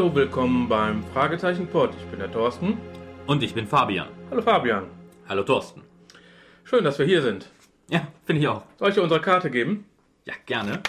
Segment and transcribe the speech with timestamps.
[0.00, 1.90] Hallo, willkommen beim Fragezeichen Pod.
[1.94, 2.78] Ich bin der Thorsten.
[3.26, 4.08] Und ich bin Fabian.
[4.30, 4.86] Hallo Fabian.
[5.28, 5.82] Hallo Thorsten.
[6.64, 7.50] Schön, dass wir hier sind.
[7.90, 8.62] Ja, finde ich auch.
[8.78, 9.84] Soll ich dir unsere Karte geben?
[10.24, 10.82] Ja, gerne.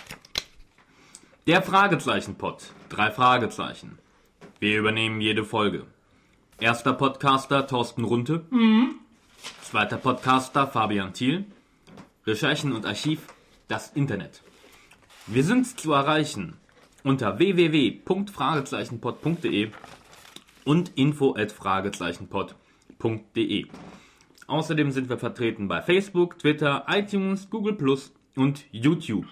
[1.46, 2.72] Der Fragezeichen-Pod.
[2.88, 4.00] Drei Fragezeichen.
[4.62, 5.86] Wir übernehmen jede Folge.
[6.62, 8.46] Erster Podcaster Thorsten Runte.
[9.62, 11.44] Zweiter Podcaster Fabian Thiel.
[12.26, 13.28] Recherchen und Archiv
[13.68, 14.42] das Internet.
[15.28, 16.61] Wir sind zu erreichen
[17.04, 19.72] unter www.fragezeichenpod.de
[20.66, 23.66] und info@fragezeichenpod.de.
[24.48, 29.26] Außerdem sind wir vertreten bei Facebook, Twitter, iTunes, Google Plus und YouTube.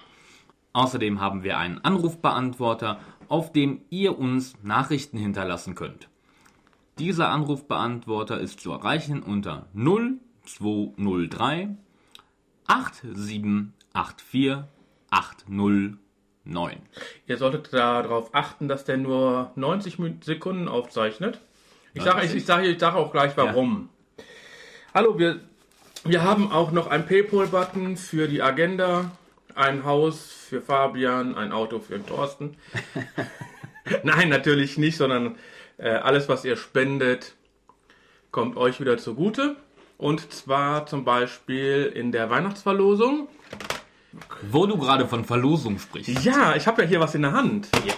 [0.73, 6.07] Außerdem haben wir einen Anrufbeantworter, auf dem ihr uns Nachrichten hinterlassen könnt.
[6.99, 11.75] Dieser Anrufbeantworter ist zu erreichen unter 0203
[12.67, 14.63] 8784
[16.49, 16.77] 809.
[17.27, 21.39] Ihr solltet darauf achten, dass der nur 90 Min- Sekunden aufzeichnet.
[21.93, 23.89] Ich sage ich, ich sage, ich sage auch gleich warum.
[24.93, 25.39] Hallo, wir,
[26.03, 29.11] wir haben auch noch einen Paypal-Button für die Agenda,
[29.55, 32.57] ein Haus für Fabian, ein Auto für den Thorsten.
[34.03, 35.35] Nein, natürlich nicht, sondern
[35.77, 37.33] äh, alles, was ihr spendet,
[38.31, 39.55] kommt euch wieder zugute.
[39.97, 43.27] Und zwar zum Beispiel in der Weihnachtsverlosung.
[44.49, 46.23] Wo du gerade von Verlosung sprichst.
[46.23, 47.69] Ja, ich habe ja hier was in der Hand.
[47.85, 47.93] Ja.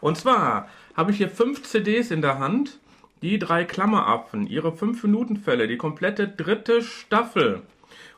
[0.00, 2.78] Und zwar habe ich hier fünf CDs in der Hand.
[3.22, 7.60] Die drei Klammeraffen, ihre 5-Minuten-Fälle, die komplette dritte Staffel.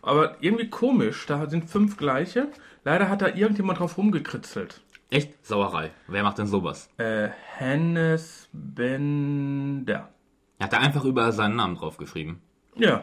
[0.00, 2.48] Aber irgendwie komisch, da sind fünf gleiche.
[2.84, 4.80] Leider hat da irgendjemand drauf rumgekritzelt.
[5.10, 5.90] Echt Sauerei.
[6.06, 6.88] Wer macht denn sowas?
[6.98, 10.08] Äh, Hennes Bender.
[10.58, 12.40] Er hat da einfach überall seinen Namen draufgeschrieben.
[12.76, 13.02] Ja,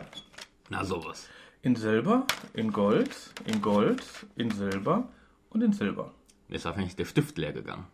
[0.69, 1.27] Na sowas.
[1.61, 3.09] In Silber, in Gold,
[3.45, 4.01] in Gold,
[4.35, 5.09] in Silber
[5.49, 6.13] und in Silber.
[6.47, 7.85] Ist wahrscheinlich der Stift leer gegangen.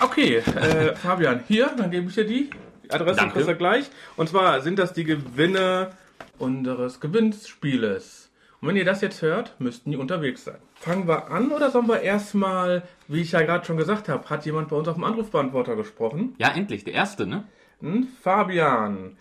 [0.00, 2.50] Okay, äh, Fabian, hier, dann gebe ich dir die.
[2.84, 3.90] Die Adresse kriegst du gleich.
[4.16, 5.90] Und zwar sind das die Gewinne
[6.38, 8.30] unseres Gewinnspieles.
[8.60, 10.58] Und wenn ihr das jetzt hört, müssten die unterwegs sein.
[10.74, 14.46] Fangen wir an oder sollen wir erstmal, wie ich ja gerade schon gesagt habe, hat
[14.46, 16.34] jemand bei uns auf dem Anrufbeantworter gesprochen?
[16.38, 17.44] Ja, endlich, der erste, ne?
[17.80, 18.08] Hm?
[18.20, 19.16] Fabian.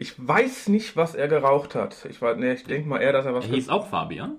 [0.00, 2.06] Ich weiß nicht, was er geraucht hat.
[2.08, 4.36] Ich, war- nee, ich denke mal eher, dass er was Er hieß auch Fabian.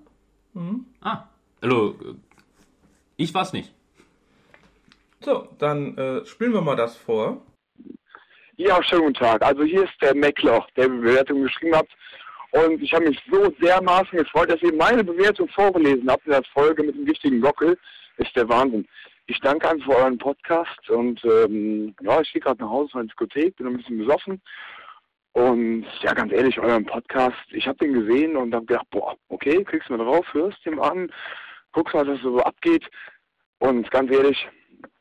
[1.01, 1.25] Ah,
[1.61, 1.95] hallo.
[2.01, 2.13] äh,
[3.17, 3.71] Ich war's nicht.
[5.21, 7.41] So, dann äh, spielen wir mal das vor.
[8.55, 9.41] Ja, schönen guten Tag.
[9.43, 11.87] Also hier ist der Meckloch, der die Bewertung geschrieben hat.
[12.51, 16.43] Und ich habe mich so dermaßen gefreut, dass ihr meine Bewertung vorgelesen habt in der
[16.53, 17.77] Folge mit dem giftigen Gockel.
[18.17, 18.87] Ist der Wahnsinn.
[19.27, 23.01] Ich danke einfach für euren Podcast und ähm, ja, ich gehe gerade nach Hause von
[23.01, 24.41] der Diskothek, bin ein bisschen besoffen.
[25.33, 29.63] Und ja, ganz ehrlich, euren Podcast, ich habe den gesehen und habe gedacht, boah, okay,
[29.63, 31.11] kriegst du mal drauf, hörst den an,
[31.71, 32.85] guckst mal, was so abgeht.
[33.59, 34.47] Und ganz ehrlich,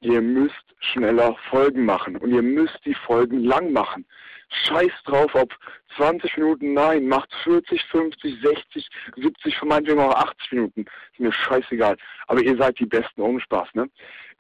[0.01, 4.07] ihr müsst schneller Folgen machen und ihr müsst die Folgen lang machen.
[4.51, 5.55] Scheiß drauf, ob
[5.97, 10.87] 20 Minuten, nein, macht 40, 50, 60, 70, von meinetwegen auch 80 Minuten.
[11.13, 11.97] Ist mir scheißegal.
[12.29, 13.91] Aber ihr seid die Besten, ohne Spaß, ne?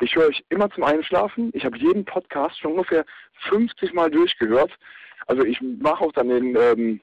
[0.00, 1.50] Ich höre euch immer zum Einschlafen.
[1.52, 3.04] Ich habe jeden Podcast schon ungefähr
[3.48, 4.72] 50 Mal durchgehört.
[5.28, 7.00] Also ich mache auch dann den, ähm,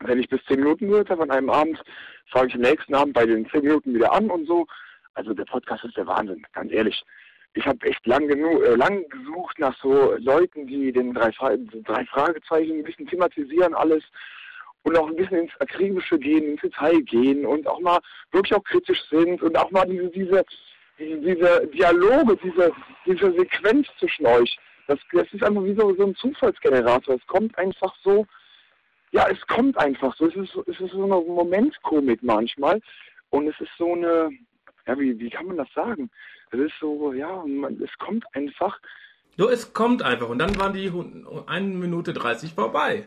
[0.00, 1.82] wenn ich bis 10 Minuten gehört habe an einem Abend,
[2.30, 4.66] fange ich am nächsten Abend bei den 10 Minuten wieder an und so.
[5.14, 7.02] Also der Podcast ist der Wahnsinn, ganz ehrlich.
[7.54, 11.56] Ich habe echt lang genug, äh, lang gesucht nach so Leuten, die den drei, Fra
[11.56, 14.04] drei Fragezeichen ein bisschen thematisieren alles
[14.82, 17.98] und auch ein bisschen ins Akribische gehen, ins Detail gehen und auch mal
[18.30, 20.44] wirklich auch kritisch sind und auch mal diese, diese,
[20.98, 22.72] diese, diese Dialoge, diese,
[23.06, 24.58] diese Sequenz zwischen euch.
[24.88, 27.16] Das, das ist einfach wie so, so ein Zufallsgenerator.
[27.16, 28.26] Es kommt einfach so,
[29.12, 30.26] ja, es kommt einfach so.
[30.28, 32.80] Es ist, so- es ist so eine Momentkomik manchmal.
[33.30, 34.30] Und es ist so eine,
[34.86, 36.10] ja, wie, wie kann man das sagen?
[36.52, 38.78] Es ist so, ja, man, es kommt einfach.
[39.36, 40.28] So, es kommt einfach.
[40.28, 40.90] Und dann waren die
[41.46, 43.06] 1 Minute 30 vorbei.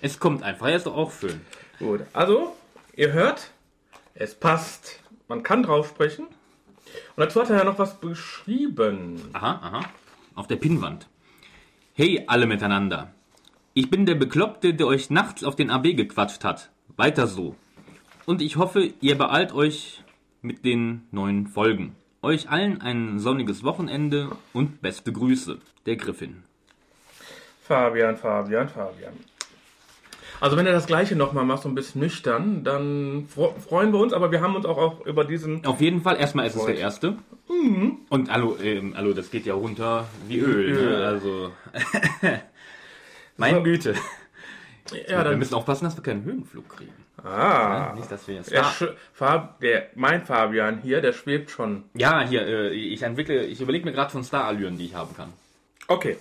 [0.00, 1.40] Es kommt einfach, er ist doch auch schön.
[1.78, 2.54] Gut, also,
[2.94, 3.50] ihr hört,
[4.14, 5.02] es passt.
[5.28, 6.26] Man kann drauf sprechen.
[6.26, 6.36] Und
[7.16, 9.20] dazu hat er ja noch was beschrieben.
[9.32, 9.80] Aha, aha.
[10.36, 11.08] Auf der Pinnwand.
[11.98, 13.10] Hey, alle miteinander.
[13.72, 16.68] Ich bin der Bekloppte, der euch nachts auf den AB gequatscht hat.
[16.94, 17.56] Weiter so.
[18.26, 20.04] Und ich hoffe, ihr beeilt euch
[20.42, 21.96] mit den neuen Folgen.
[22.20, 25.56] Euch allen ein sonniges Wochenende und beste Grüße.
[25.86, 26.42] Der Griffin.
[27.62, 29.14] Fabian, Fabian, Fabian.
[30.40, 34.12] Also wenn er das gleiche nochmal macht, so ein bisschen nüchtern, dann freuen wir uns,
[34.12, 35.64] aber wir haben uns auch, auch über diesen...
[35.64, 37.16] Auf jeden Fall, erstmal ist es der erste.
[38.08, 40.70] Und hallo, ähm, hallo, das geht ja runter wie Öl.
[40.70, 40.98] Öl.
[40.98, 41.06] Ne?
[41.06, 41.52] Also,
[43.36, 43.94] meine Güte.
[45.08, 45.38] Ja, wir dann.
[45.38, 46.92] müssen aufpassen, dass wir keinen Höhenflug kriegen.
[47.22, 47.88] Ah.
[47.88, 48.50] Ja, nicht, dass wir jetzt.
[48.50, 48.64] Der,
[49.12, 51.84] Fab, der, mein Fabian hier, der schwebt schon.
[51.94, 55.32] ja, hier, äh, ich entwickle, ich überlege mir gerade von Starallüren, die ich haben kann.
[55.88, 56.16] Okay.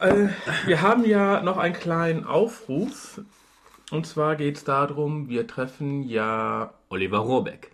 [0.00, 0.28] Äh,
[0.64, 3.20] wir haben ja noch einen kleinen Aufruf.
[3.90, 6.72] Und zwar geht es darum, wir treffen ja.
[6.88, 7.72] Oliver Rohrbeck.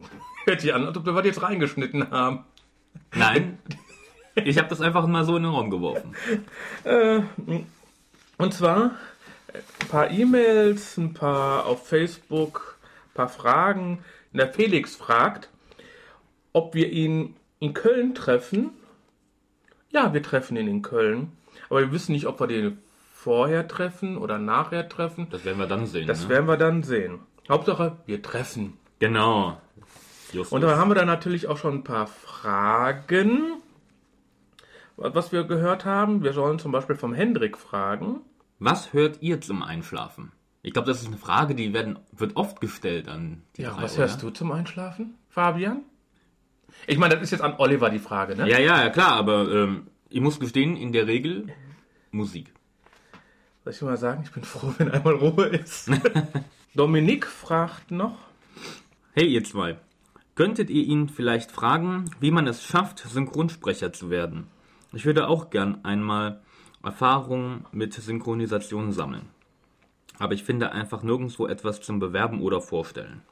[0.46, 2.44] Hört sich an, als ob wir was jetzt reingeschnitten haben.
[3.14, 3.58] Nein,
[4.34, 6.14] ich habe das einfach mal so in den Raum geworfen.
[8.38, 8.92] Und zwar
[9.52, 12.78] äh, ein paar E-Mails, ein paar auf Facebook,
[13.10, 14.04] ein paar Fragen.
[14.32, 15.50] Der Felix fragt,
[16.52, 18.70] ob wir ihn in Köln treffen.
[19.90, 21.32] Ja, wir treffen ihn in Köln.
[21.68, 22.78] Aber wir wissen nicht, ob wir den
[23.12, 25.28] vorher treffen oder nachher treffen.
[25.30, 26.06] Das werden wir dann sehen.
[26.06, 26.28] Das ne?
[26.30, 27.20] werden wir dann sehen.
[27.48, 28.78] Hauptsache, wir treffen.
[28.98, 29.60] Genau.
[30.32, 30.52] Justus.
[30.52, 33.60] Und dann haben wir dann natürlich auch schon ein paar Fragen,
[34.96, 36.22] was wir gehört haben.
[36.22, 38.20] Wir sollen zum Beispiel vom Hendrik fragen.
[38.58, 40.32] Was hört ihr zum Einschlafen?
[40.62, 43.82] Ich glaube, das ist eine Frage, die werden, wird oft gestellt an die Ja, drei,
[43.82, 44.02] was oder?
[44.02, 45.82] hörst du zum Einschlafen, Fabian?
[46.86, 48.48] Ich meine, das ist jetzt an Oliver die Frage, ne?
[48.48, 51.52] Ja, ja, ja, klar, aber ähm, ich muss gestehen, in der Regel
[52.10, 52.52] Musik.
[53.64, 55.90] Soll ich mal sagen, ich bin froh, wenn einmal Ruhe ist.
[56.74, 58.18] Dominik fragt noch.
[59.12, 59.78] Hey, ihr zwei.
[60.34, 64.48] Könntet ihr ihn vielleicht fragen, wie man es schafft, Synchronsprecher zu werden?
[64.92, 66.40] Ich würde auch gern einmal
[66.82, 69.28] Erfahrungen mit Synchronisation sammeln.
[70.18, 73.22] Aber ich finde einfach nirgendwo etwas zum Bewerben oder Vorstellen.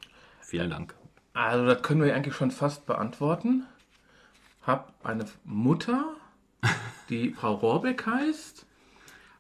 [0.41, 0.95] Vielen Dank.
[1.33, 3.65] Also, das können wir eigentlich schon fast beantworten.
[4.63, 6.17] Hab eine Mutter,
[7.09, 8.67] die Frau Rohrbeck heißt,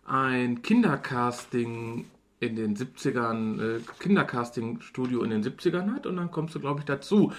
[0.06, 2.06] ein Kindercasting
[2.40, 6.86] in den 70ern, äh, Kindercasting-Studio in den 70ern hat und dann kommst du, glaube ich,
[6.86, 7.32] dazu.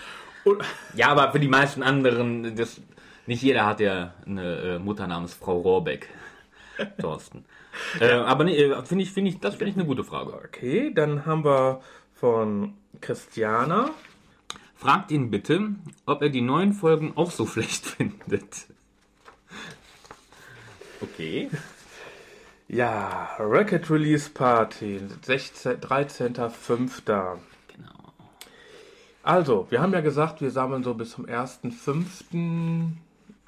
[0.43, 0.63] Und,
[0.95, 2.81] Ja, aber für die meisten anderen, das,
[3.25, 6.09] nicht jeder hat ja eine äh, Mutter namens Frau Rohrbeck.
[6.99, 7.45] Thorsten.
[7.99, 10.33] äh, aber nee, äh, finde ich, finde ich, das finde ich eine gute Frage.
[10.33, 11.81] okay, dann haben wir
[12.13, 13.91] von Christiana.
[14.75, 15.75] Fragt ihn bitte,
[16.05, 18.67] ob er die neuen Folgen auch so schlecht findet.
[21.01, 21.49] Okay.
[22.73, 27.37] Ja, Record Release Party, 16 13.05.
[27.67, 27.89] Genau.
[29.23, 31.73] Also, wir haben ja gesagt, wir sammeln so bis zum 1.5.
[32.31, 32.95] Sagen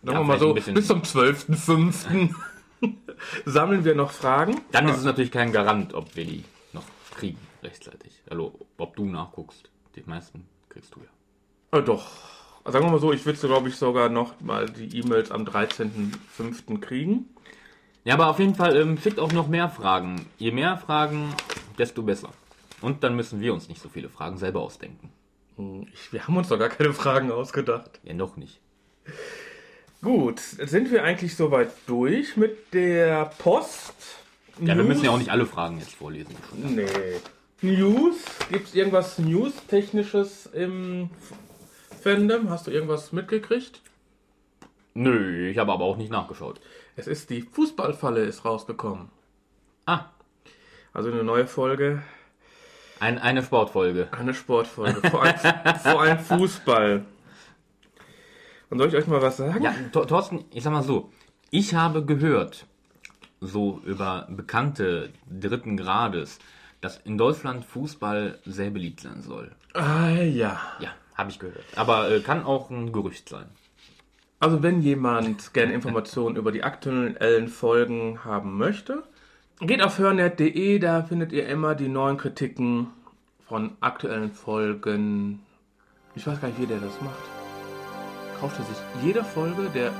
[0.04, 2.36] wir mal so, bis zum 12.5.
[3.46, 4.60] sammeln wir noch Fragen.
[4.74, 8.22] Dann ist es natürlich kein Garant, ob wir die noch kriegen rechtzeitig.
[8.30, 9.70] Also, ob du nachguckst.
[9.96, 11.80] Die meisten kriegst du ja.
[11.80, 12.12] Äh, doch.
[12.66, 16.80] Sagen wir mal so, ich würde, glaube ich, sogar noch mal die E-Mails am 13.05.
[16.80, 17.30] kriegen.
[18.06, 20.26] Ja, aber auf jeden Fall ähm, schickt auch noch mehr Fragen.
[20.38, 21.34] Je mehr Fragen,
[21.78, 22.30] desto besser.
[22.82, 25.10] Und dann müssen wir uns nicht so viele Fragen selber ausdenken.
[25.94, 28.00] Ich, wir haben uns doch gar keine Fragen ausgedacht.
[28.04, 28.60] Ja, noch nicht.
[30.02, 33.94] Gut, sind wir eigentlich soweit durch mit der Post?
[34.60, 34.88] Ja, wir News?
[34.88, 36.36] müssen ja auch nicht alle Fragen jetzt vorlesen.
[36.54, 36.86] Nee.
[37.62, 38.18] News?
[38.52, 41.10] Gibt es irgendwas News-Technisches im
[42.02, 42.50] Fandom?
[42.50, 43.80] Hast du irgendwas mitgekriegt?
[44.94, 46.60] Nö, ich habe aber auch nicht nachgeschaut.
[46.96, 49.10] Es ist die Fußballfalle ist rausgekommen.
[49.86, 50.06] Ah,
[50.94, 52.04] Also eine neue Folge,
[53.00, 54.08] ein, eine Sportfolge.
[54.12, 55.36] eine Sportfolge, vor allem,
[55.84, 57.06] vor allem Fußball.
[58.70, 59.64] Und soll ich euch mal was sagen?
[59.64, 61.12] Ja, Thor- Thorsten, ich sag mal so,
[61.52, 62.66] ich habe gehört,
[63.42, 66.40] so über Bekannte dritten Grades,
[66.82, 69.52] dass in Deutschland Fußball sehr beliebt sein soll.
[69.74, 70.60] Ah, ja.
[70.80, 71.66] Ja, habe ich gehört.
[71.76, 73.48] Aber äh, kann auch ein Gerücht sein.
[74.44, 79.04] Also wenn jemand gerne Informationen über die aktuellen Folgen haben möchte,
[79.62, 82.88] geht auf hörnet.de, da findet ihr immer die neuen Kritiken
[83.48, 85.40] von aktuellen Folgen.
[86.14, 87.24] Ich weiß gar nicht, wie der das macht.
[88.38, 89.94] Kauft er sich jede Folge der...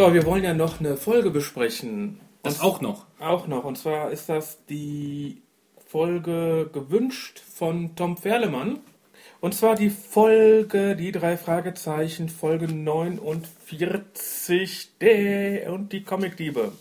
[0.00, 2.20] So, wir wollen ja noch eine Folge besprechen.
[2.42, 3.04] Das auch noch.
[3.18, 3.64] Auch noch.
[3.64, 5.42] Und zwar ist das die
[5.88, 8.78] Folge gewünscht von Tom Ferlemann.
[9.42, 16.72] Und zwar die Folge, die drei Fragezeichen, Folge 49, der und die Comicdiebe.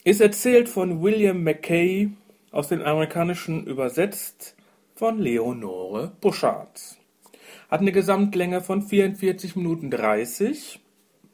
[0.04, 2.10] Ist erzählt von William McKay,
[2.56, 4.56] aus dem Amerikanischen übersetzt
[4.96, 6.96] von Leonore Buschardt.
[7.70, 10.80] Hat eine Gesamtlänge von 44 Minuten 30.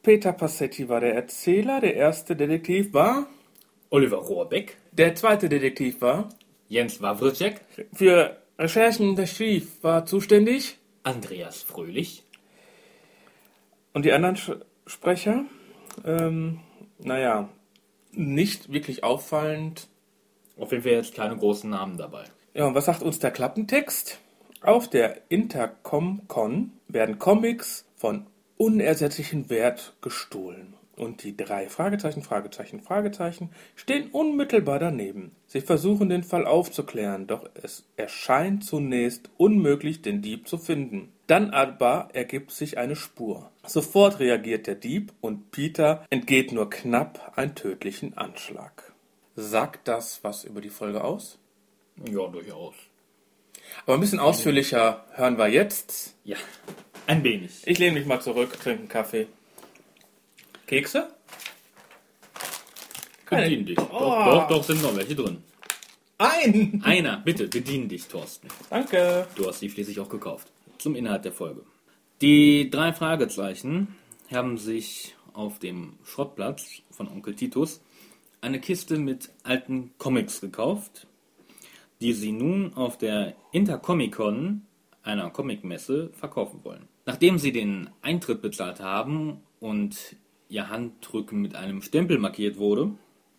[0.02, 3.28] Peter Passetti war der Erzähler, der erste Detektiv war,
[3.90, 6.28] Oliver Rohrbeck, der zweite Detektiv war,
[6.68, 7.60] Jens Wawrczyk,
[7.92, 12.24] für Recherchen der Schief war zuständig, Andreas Fröhlich.
[13.92, 14.50] Und die anderen Sch
[14.86, 15.44] Sprecher?
[16.04, 16.58] Ähm,
[16.98, 17.48] naja,
[18.10, 19.86] nicht wirklich auffallend.
[20.58, 22.24] Auf jeden Fall jetzt keine großen Namen dabei.
[22.54, 24.18] Ja, und was sagt uns der Klappentext?
[24.60, 28.26] Auf der Intercom-Con werden Comics von
[28.58, 30.74] unersetzlichem Wert gestohlen.
[30.94, 35.32] Und die drei Fragezeichen, Fragezeichen, Fragezeichen stehen unmittelbar daneben.
[35.46, 41.08] Sie versuchen den Fall aufzuklären, doch es erscheint zunächst unmöglich, den Dieb zu finden.
[41.26, 43.50] Dann aber ergibt sich eine Spur.
[43.64, 48.91] Sofort reagiert der Dieb und Peter entgeht nur knapp einen tödlichen Anschlag.
[49.36, 51.38] Sagt das was über die Folge aus?
[52.04, 52.74] Ja, durchaus.
[53.86, 56.14] Aber ein bisschen ausführlicher hören wir jetzt.
[56.24, 56.36] Ja,
[57.06, 57.62] ein wenig.
[57.64, 59.26] Ich lehne mich mal zurück, trinke einen Kaffee.
[60.66, 61.08] Kekse?
[63.28, 63.78] Bedien dich.
[63.78, 63.84] Oh.
[63.90, 65.42] Doch, doch, doch, sind noch welche drin.
[66.18, 66.82] Ein!
[66.84, 68.48] Einer, bitte, bedien dich, Thorsten.
[68.68, 69.26] Danke.
[69.34, 70.48] Du hast die schließlich auch gekauft.
[70.78, 71.62] Zum Inhalt der Folge.
[72.20, 73.96] Die drei Fragezeichen
[74.30, 77.80] haben sich auf dem Schrottplatz von Onkel Titus
[78.42, 81.06] eine Kiste mit alten Comics gekauft,
[82.02, 84.66] die sie nun auf der Intercomic-Con,
[85.02, 86.88] einer Comicmesse, verkaufen wollen.
[87.06, 90.16] Nachdem sie den Eintritt bezahlt haben und
[90.48, 92.90] ihr Handrücken mit einem Stempel markiert wurde,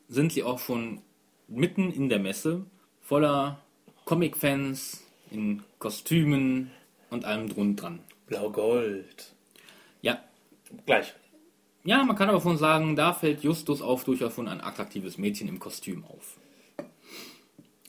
[0.07, 1.01] sind sie auch schon
[1.47, 2.65] mitten in der Messe
[3.01, 3.59] voller
[4.05, 6.71] Comic-Fans in Kostümen
[7.09, 7.99] und allem drum dran.
[8.27, 9.33] Blau-Gold.
[10.01, 10.19] Ja,
[10.85, 11.13] Gleich.
[11.83, 15.47] Ja, man kann aber schon sagen, da fällt Justus auch durchaus schon ein attraktives Mädchen
[15.47, 16.37] im Kostüm auf.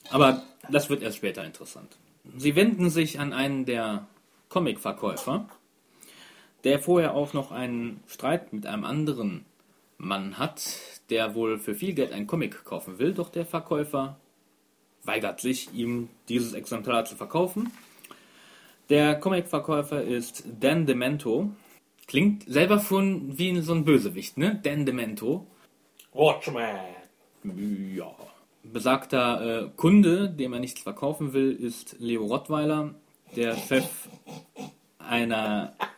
[0.09, 1.97] Aber das wird erst später interessant.
[2.37, 4.07] Sie wenden sich an einen der
[4.49, 5.47] Comic-Verkäufer,
[6.63, 9.45] der vorher auch noch einen Streit mit einem anderen
[9.97, 10.63] Mann hat,
[11.09, 14.17] der wohl für viel Geld einen Comic kaufen will, doch der Verkäufer
[15.03, 17.71] weigert sich, ihm dieses Exemplar zu verkaufen.
[18.89, 21.51] Der Comic-Verkäufer ist Dan Demento.
[22.07, 24.59] Klingt selber schon wie so ein Bösewicht, ne?
[24.63, 25.47] Dan Demento.
[26.13, 26.95] Watchman.
[27.43, 28.15] Ja.
[28.63, 32.95] Besagter äh, Kunde, dem er nichts verkaufen will, ist Leo Rottweiler,
[33.35, 34.07] der Chef
[34.97, 35.73] einer,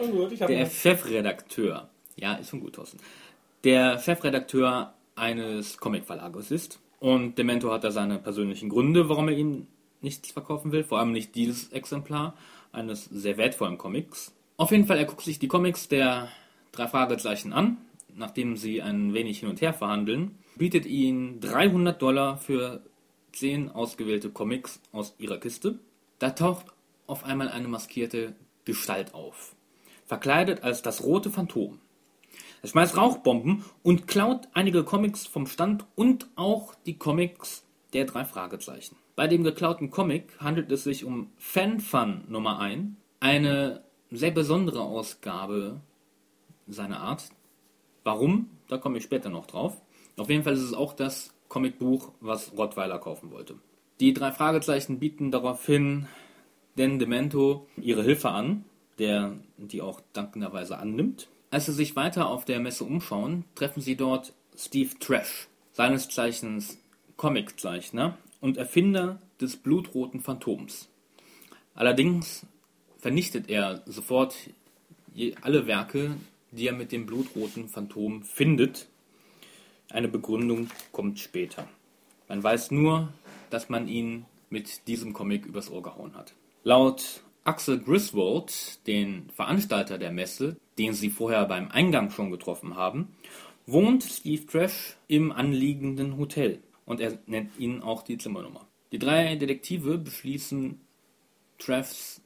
[0.00, 2.98] Schon gut, ich der Chefredakteur, ja, ist schon gut, Thorsten,
[3.64, 6.80] der Chefredakteur eines Comicverlages ist.
[7.00, 9.66] Und Demento hat da seine persönlichen Gründe, warum er ihm
[10.00, 12.34] nichts verkaufen will, vor allem nicht dieses Exemplar
[12.72, 14.32] eines sehr wertvollen Comics.
[14.56, 16.28] Auf jeden Fall, er guckt sich die Comics der
[16.72, 17.78] drei Fragezeichen an,
[18.14, 22.82] nachdem sie ein wenig hin und her verhandeln, bietet ihnen 300 Dollar für
[23.32, 25.78] 10 ausgewählte Comics aus ihrer Kiste.
[26.18, 26.66] Da taucht
[27.06, 28.34] auf einmal eine maskierte
[28.64, 29.54] Gestalt auf,
[30.06, 31.78] verkleidet als das rote Phantom.
[32.62, 38.24] Er schmeißt Rauchbomben und klaut einige Comics vom Stand und auch die Comics der drei
[38.24, 38.96] Fragezeichen.
[39.20, 45.82] Bei dem geklauten Comic handelt es sich um Fan-Fun Nummer 1, eine sehr besondere Ausgabe
[46.66, 47.28] seiner Art.
[48.02, 48.48] Warum?
[48.68, 49.78] Da komme ich später noch drauf.
[50.16, 53.56] Auf jeden Fall ist es auch das Comicbuch, was Rottweiler kaufen wollte.
[54.00, 56.06] Die drei Fragezeichen bieten daraufhin
[56.78, 58.64] Den Demento ihre Hilfe an,
[58.98, 61.28] der die auch dankenderweise annimmt.
[61.50, 66.78] Als sie sich weiter auf der Messe umschauen, treffen sie dort Steve Trash, seines Zeichens
[67.18, 70.88] Comiczeichner und Erfinder des blutroten Phantoms.
[71.74, 72.46] Allerdings
[72.98, 74.34] vernichtet er sofort
[75.42, 76.16] alle Werke,
[76.50, 78.88] die er mit dem blutroten Phantom findet.
[79.88, 81.68] Eine Begründung kommt später.
[82.28, 83.12] Man weiß nur,
[83.50, 86.34] dass man ihn mit diesem Comic übers Ohr gehauen hat.
[86.62, 93.08] Laut Axel Griswold, den Veranstalter der Messe, den sie vorher beim Eingang schon getroffen haben,
[93.66, 98.66] wohnt Steve Trash im anliegenden Hotel und er nennt ihnen auch die Zimmernummer.
[98.90, 100.80] Die drei Detektive beschließen,
[101.56, 102.20] Trashs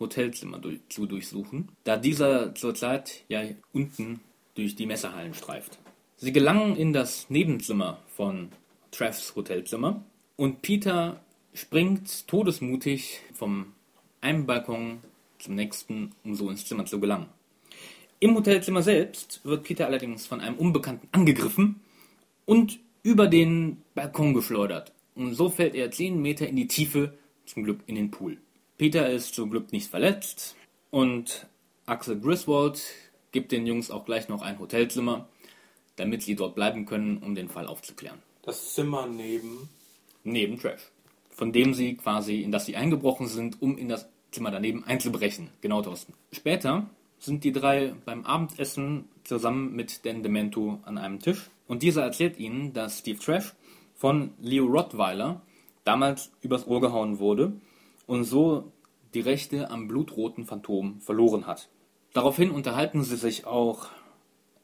[0.00, 3.42] Hotelzimmer zu durchsuchen, da dieser zurzeit ja
[3.74, 4.20] unten
[4.54, 5.78] durch die Messehallen streift.
[6.16, 8.48] Sie gelangen in das Nebenzimmer von
[8.92, 10.02] Treffs Hotelzimmer
[10.36, 11.20] und Peter
[11.52, 13.74] springt todesmutig vom
[14.22, 15.00] einem Balkon
[15.38, 17.26] zum nächsten, um so ins Zimmer zu gelangen.
[18.20, 21.80] Im Hotelzimmer selbst wird Peter allerdings von einem Unbekannten angegriffen
[22.46, 24.92] und über den Balkon geschleudert.
[25.14, 28.38] Und so fällt er 10 Meter in die Tiefe, zum Glück in den Pool.
[28.78, 30.56] Peter ist zum Glück nicht verletzt
[30.90, 31.46] und
[31.86, 32.82] Axel Griswold
[33.32, 35.28] gibt den Jungs auch gleich noch ein Hotelzimmer,
[35.96, 38.18] damit sie dort bleiben können, um den Fall aufzuklären.
[38.42, 39.68] Das Zimmer neben.
[40.24, 40.90] Neben Trash.
[41.30, 45.50] Von dem sie quasi, in das sie eingebrochen sind, um in das Zimmer daneben einzubrechen.
[45.60, 46.14] Genau, Thorsten.
[46.32, 52.02] Später sind die drei beim Abendessen zusammen mit Dan Demento an einem Tisch und dieser
[52.02, 53.54] erzählt ihnen, dass Steve Trash
[53.94, 55.42] von Leo Rottweiler
[55.84, 57.52] damals übers Ohr gehauen wurde
[58.06, 58.72] und so
[59.14, 61.68] die Rechte am blutroten Phantom verloren hat.
[62.12, 63.88] Daraufhin unterhalten sie sich auch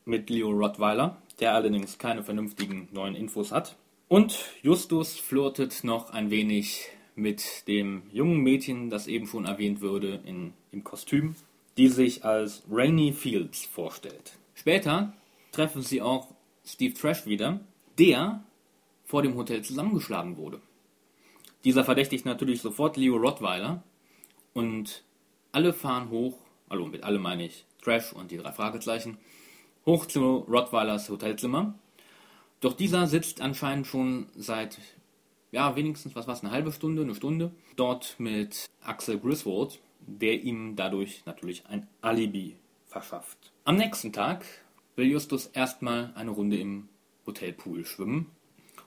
[0.04, 3.76] mit Leo Rottweiler, der allerdings keine vernünftigen neuen Infos hat.
[4.08, 10.20] Und Justus flirtet noch ein wenig mit dem jungen Mädchen, das eben schon erwähnt wurde,
[10.24, 11.34] in, im Kostüm,
[11.76, 14.38] die sich als Rainy Fields vorstellt.
[14.54, 15.12] Später
[15.52, 16.28] treffen sie auch
[16.68, 17.60] Steve Trash wieder,
[17.98, 18.44] der
[19.06, 20.60] vor dem Hotel zusammengeschlagen wurde.
[21.64, 23.82] Dieser verdächtigt natürlich sofort Leo Rottweiler
[24.52, 25.02] und
[25.50, 29.16] alle fahren hoch, also mit alle meine ich Trash und die drei Fragezeichen,
[29.86, 31.74] hoch zu Rottweilers Hotelzimmer.
[32.60, 34.78] Doch dieser sitzt anscheinend schon seit,
[35.52, 40.42] ja, wenigstens, was war es, eine halbe Stunde, eine Stunde, dort mit Axel Griswold, der
[40.42, 42.56] ihm dadurch natürlich ein Alibi
[42.86, 43.52] verschafft.
[43.64, 44.44] Am nächsten Tag
[44.98, 46.88] will Justus erstmal eine Runde im
[47.24, 48.30] Hotelpool schwimmen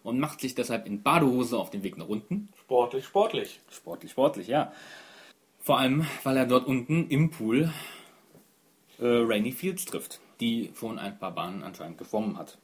[0.04, 2.50] und macht sich deshalb in Badehose auf den Weg nach unten.
[2.60, 3.60] Sportlich, sportlich.
[3.72, 4.74] Sportlich, sportlich, ja.
[5.60, 7.72] Vor allem, weil er dort unten im Pool
[9.00, 12.58] äh, Rainy Fields trifft, die schon ein paar Bahnen anscheinend geschwommen hat.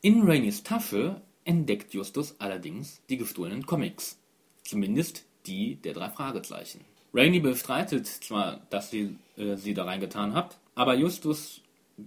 [0.00, 4.18] In Rainys Tasche entdeckt Justus allerdings die gestohlenen Comics.
[4.62, 6.84] Zumindest die der drei Fragezeichen.
[7.12, 11.61] Rainy bestreitet zwar, dass sie äh, sie da reingetan hat, aber Justus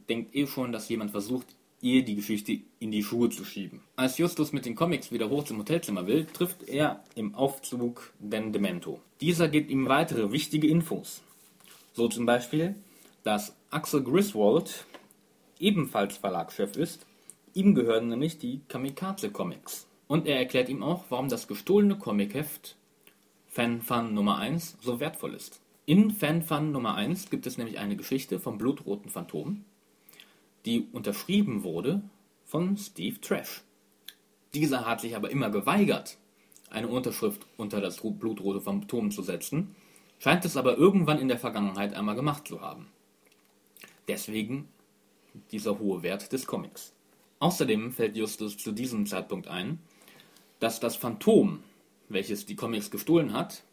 [0.10, 1.48] denkt eh schon, dass jemand versucht,
[1.82, 3.82] ihr die Geschichte in die Schuhe zu schieben.
[3.96, 8.52] Als Justus mit den Comics wieder hoch zum Hotelzimmer will, trifft er im Aufzug den
[8.54, 9.00] Demento.
[9.22, 11.22] Dieser gibt ihm weitere wichtige Infos.
[11.94, 12.76] So zum Beispiel,
[13.24, 14.86] dass Axel Griswold
[15.60, 17.06] ebenfalls Verlagschef ist.
[17.54, 19.88] Ihm gehören nämlich die Kamikaze Comics.
[20.08, 22.76] Und er erklärt ihm auch, warum das gestohlene Comicheft
[23.48, 25.62] Fanfan Nummer 1 so wertvoll ist.
[25.86, 29.64] In Fanfan Nummer 1 gibt es nämlich eine Geschichte vom blutroten Phantom,
[30.66, 32.02] die unterschrieben wurde
[32.46, 33.62] von Steve Trash.
[34.54, 36.18] Dieser hat sich aber immer geweigert,
[36.70, 39.76] eine Unterschrift unter das blutrote Phantom zu setzen,
[40.20, 42.88] scheint es aber irgendwann in der Vergangenheit einmal gemacht zu haben.
[44.08, 44.70] Deswegen
[45.52, 46.94] dieser hohe Wert des Comics.
[47.40, 49.80] Außerdem fällt Justus zu diesem Zeitpunkt ein,
[50.60, 51.60] dass das Phantom,
[52.08, 53.64] welches die Comics gestohlen hat,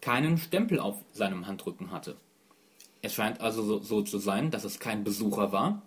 [0.00, 2.16] keinen Stempel auf seinem Handrücken hatte.
[3.02, 5.82] Es scheint also so, so zu sein, dass es kein Besucher war,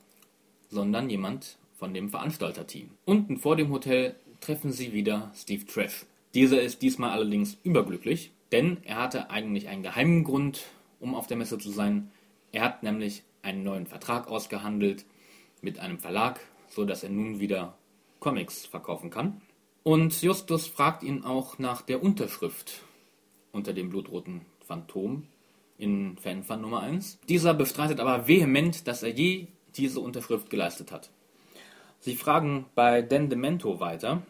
[0.69, 2.89] sondern jemand von dem Veranstalterteam.
[3.05, 6.05] Unten vor dem Hotel treffen sie wieder Steve Trash.
[6.33, 10.63] Dieser ist diesmal allerdings überglücklich, denn er hatte eigentlich einen geheimen Grund,
[10.99, 12.11] um auf der Messe zu sein.
[12.51, 15.05] Er hat nämlich einen neuen Vertrag ausgehandelt
[15.61, 17.77] mit einem Verlag, so dass er nun wieder
[18.19, 19.41] Comics verkaufen kann.
[19.83, 22.83] Und Justus fragt ihn auch nach der Unterschrift
[23.51, 25.23] unter dem blutroten Phantom
[25.77, 27.19] in Fanfan Nummer 1.
[27.27, 31.09] Dieser bestreitet aber vehement, dass er je diese Unterschrift geleistet hat.
[31.99, 34.23] Sie fragen bei Dan Demento weiter,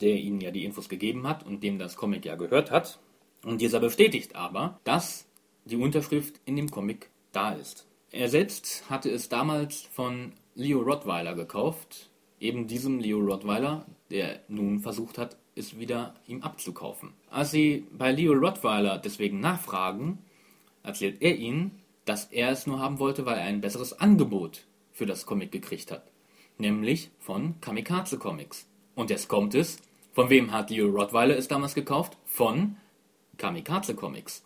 [0.00, 2.98] der ihnen ja die Infos gegeben hat und dem das Comic ja gehört hat.
[3.44, 5.26] Und dieser bestätigt aber, dass
[5.64, 7.86] die Unterschrift in dem Comic da ist.
[8.10, 14.80] Er selbst hatte es damals von Leo Rottweiler gekauft, eben diesem Leo Rottweiler, der nun
[14.80, 17.12] versucht hat, es wieder ihm abzukaufen.
[17.30, 20.18] Als sie bei Leo Rottweiler deswegen nachfragen,
[20.82, 25.04] erzählt er ihnen, dass er es nur haben wollte, weil er ein besseres Angebot für
[25.04, 26.10] das Comic gekriegt hat.
[26.56, 28.66] Nämlich von Kamikaze Comics.
[28.94, 29.78] Und jetzt kommt es,
[30.14, 32.16] von wem hat Leo Rottweiler es damals gekauft?
[32.24, 32.76] Von
[33.36, 34.44] Kamikaze Comics.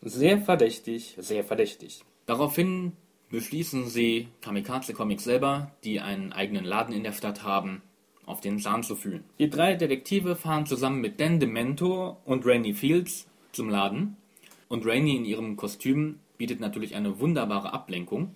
[0.00, 2.04] Sehr verdächtig, sehr verdächtig.
[2.26, 2.92] Daraufhin
[3.30, 7.82] beschließen sie, Kamikaze Comics selber, die einen eigenen Laden in der Stadt haben,
[8.24, 9.24] auf den Zahn zu fühlen.
[9.40, 14.16] Die drei Detektive fahren zusammen mit Dan Demento und Rainy Fields zum Laden.
[14.68, 18.34] Und Rainy in ihrem Kostüm bietet natürlich eine wunderbare Ablenkung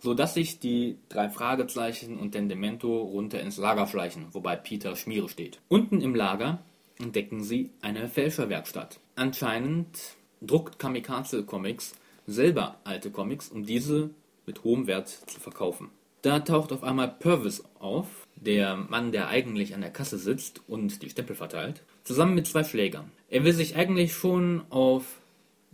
[0.00, 4.96] so dass sich die drei Fragezeichen und den Demento runter ins Lager schleichen, wobei Peter
[4.96, 5.60] Schmiere steht.
[5.68, 6.62] Unten im Lager
[6.98, 8.98] entdecken sie eine Fälscherwerkstatt.
[9.14, 11.94] Anscheinend druckt Kamikaze Comics
[12.26, 14.10] selber alte Comics, um diese
[14.46, 15.90] mit hohem Wert zu verkaufen.
[16.22, 21.02] Da taucht auf einmal Purvis auf, der Mann, der eigentlich an der Kasse sitzt und
[21.02, 23.10] die Stempel verteilt, zusammen mit zwei Schlägern.
[23.28, 25.04] Er will sich eigentlich schon auf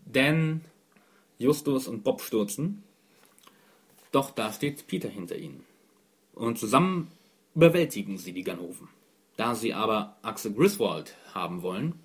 [0.04, 0.60] Dan,
[1.38, 2.82] Justus und Bob stürzen,
[4.16, 5.62] doch da steht Peter hinter ihnen.
[6.34, 7.10] Und zusammen
[7.54, 8.88] überwältigen sie die Ganoven.
[9.36, 12.00] Da sie aber Axel Griswold haben wollen,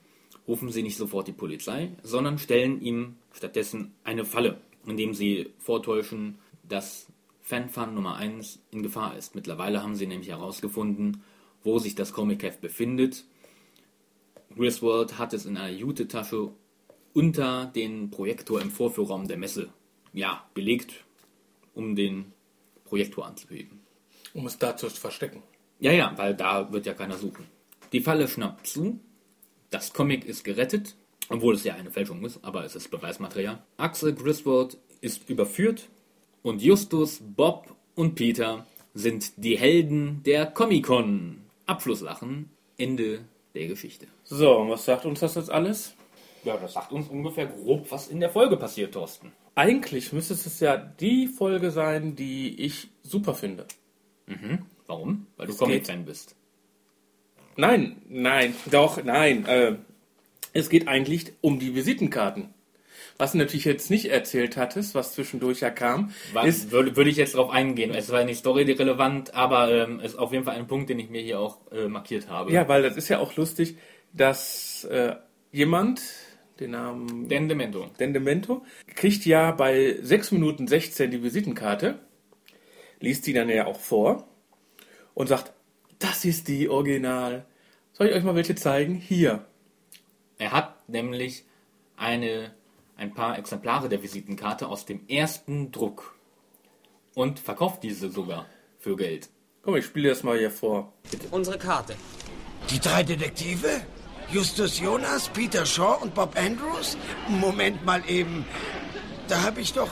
[0.45, 6.37] rufen sie nicht sofort die Polizei, sondern stellen ihm stattdessen eine Falle, indem sie vortäuschen,
[6.67, 7.07] dass
[7.41, 9.33] Fanfan Nummer 1 in Gefahr ist.
[9.33, 11.23] Mittlerweile haben sie nämlich herausgefunden,
[11.63, 13.23] wo sich das Comic-Heft befindet.
[14.57, 16.51] Griswold hat es in einer Jute-Tasche
[17.13, 19.69] unter den Projektor im Vorführraum der Messe
[20.11, 21.05] ja, belegt
[21.73, 22.33] um den
[22.85, 23.79] Projektor anzuheben.
[24.33, 25.43] Um es da zu verstecken.
[25.79, 27.47] Ja, ja, weil da wird ja keiner suchen.
[27.91, 28.99] Die Falle schnappt zu,
[29.69, 30.95] das Comic ist gerettet
[31.31, 33.63] obwohl es ja eine Fälschung ist, aber es ist Beweismaterial.
[33.77, 35.87] Axel Griswold ist überführt
[36.43, 41.41] und Justus, Bob und Peter sind die Helden der Comic-Con.
[41.65, 43.23] Abschlusslachen, Ende
[43.55, 44.07] der Geschichte.
[44.25, 45.93] So, und was sagt uns das jetzt alles?
[46.43, 49.31] Ja, das sagt uns ungefähr grob, was in der Folge passiert, Thorsten.
[49.55, 53.65] Eigentlich müsste es ja die Folge sein, die ich super finde.
[54.27, 54.65] Mhm.
[54.87, 55.27] Warum?
[55.37, 56.35] Weil du Comic-Fan bist.
[57.57, 59.45] Nein, nein, doch, nein.
[59.45, 59.75] Äh,
[60.53, 62.53] es geht eigentlich um die Visitenkarten.
[63.17, 67.09] Was du natürlich jetzt nicht erzählt hattest, was zwischendurch ja kam, War, ist, würde, würde
[67.09, 67.91] ich jetzt darauf eingehen.
[67.93, 71.21] Es war nicht storyrelevant, aber ähm, ist auf jeden Fall ein Punkt, den ich mir
[71.21, 72.51] hier auch äh, markiert habe.
[72.51, 73.75] ja, weil das ist ja auch lustig,
[74.13, 75.15] dass äh,
[75.51, 76.01] jemand,
[76.61, 77.89] den Namen Den Demento.
[77.99, 78.63] Dendemento,
[78.95, 81.99] kriegt ja bei 6 Minuten 16 die Visitenkarte,
[82.99, 84.27] liest die dann ja auch vor
[85.13, 85.51] und sagt,
[85.99, 87.45] das ist die Original.
[87.93, 88.95] Soll ich euch mal welche zeigen?
[88.95, 89.45] Hier.
[90.37, 91.45] Er hat nämlich
[91.97, 92.53] eine,
[92.95, 96.15] ein paar Exemplare der Visitenkarte aus dem ersten Druck
[97.15, 98.45] und verkauft diese sogar
[98.79, 99.29] für Geld.
[99.63, 100.93] Komm, ich spiele das mal hier vor.
[101.29, 101.95] Unsere Karte.
[102.69, 103.81] Die drei Detektive?
[104.31, 106.97] Justus Jonas, Peter Shaw und Bob Andrews?
[107.27, 108.45] Moment mal eben.
[109.27, 109.89] Da habe ich doch.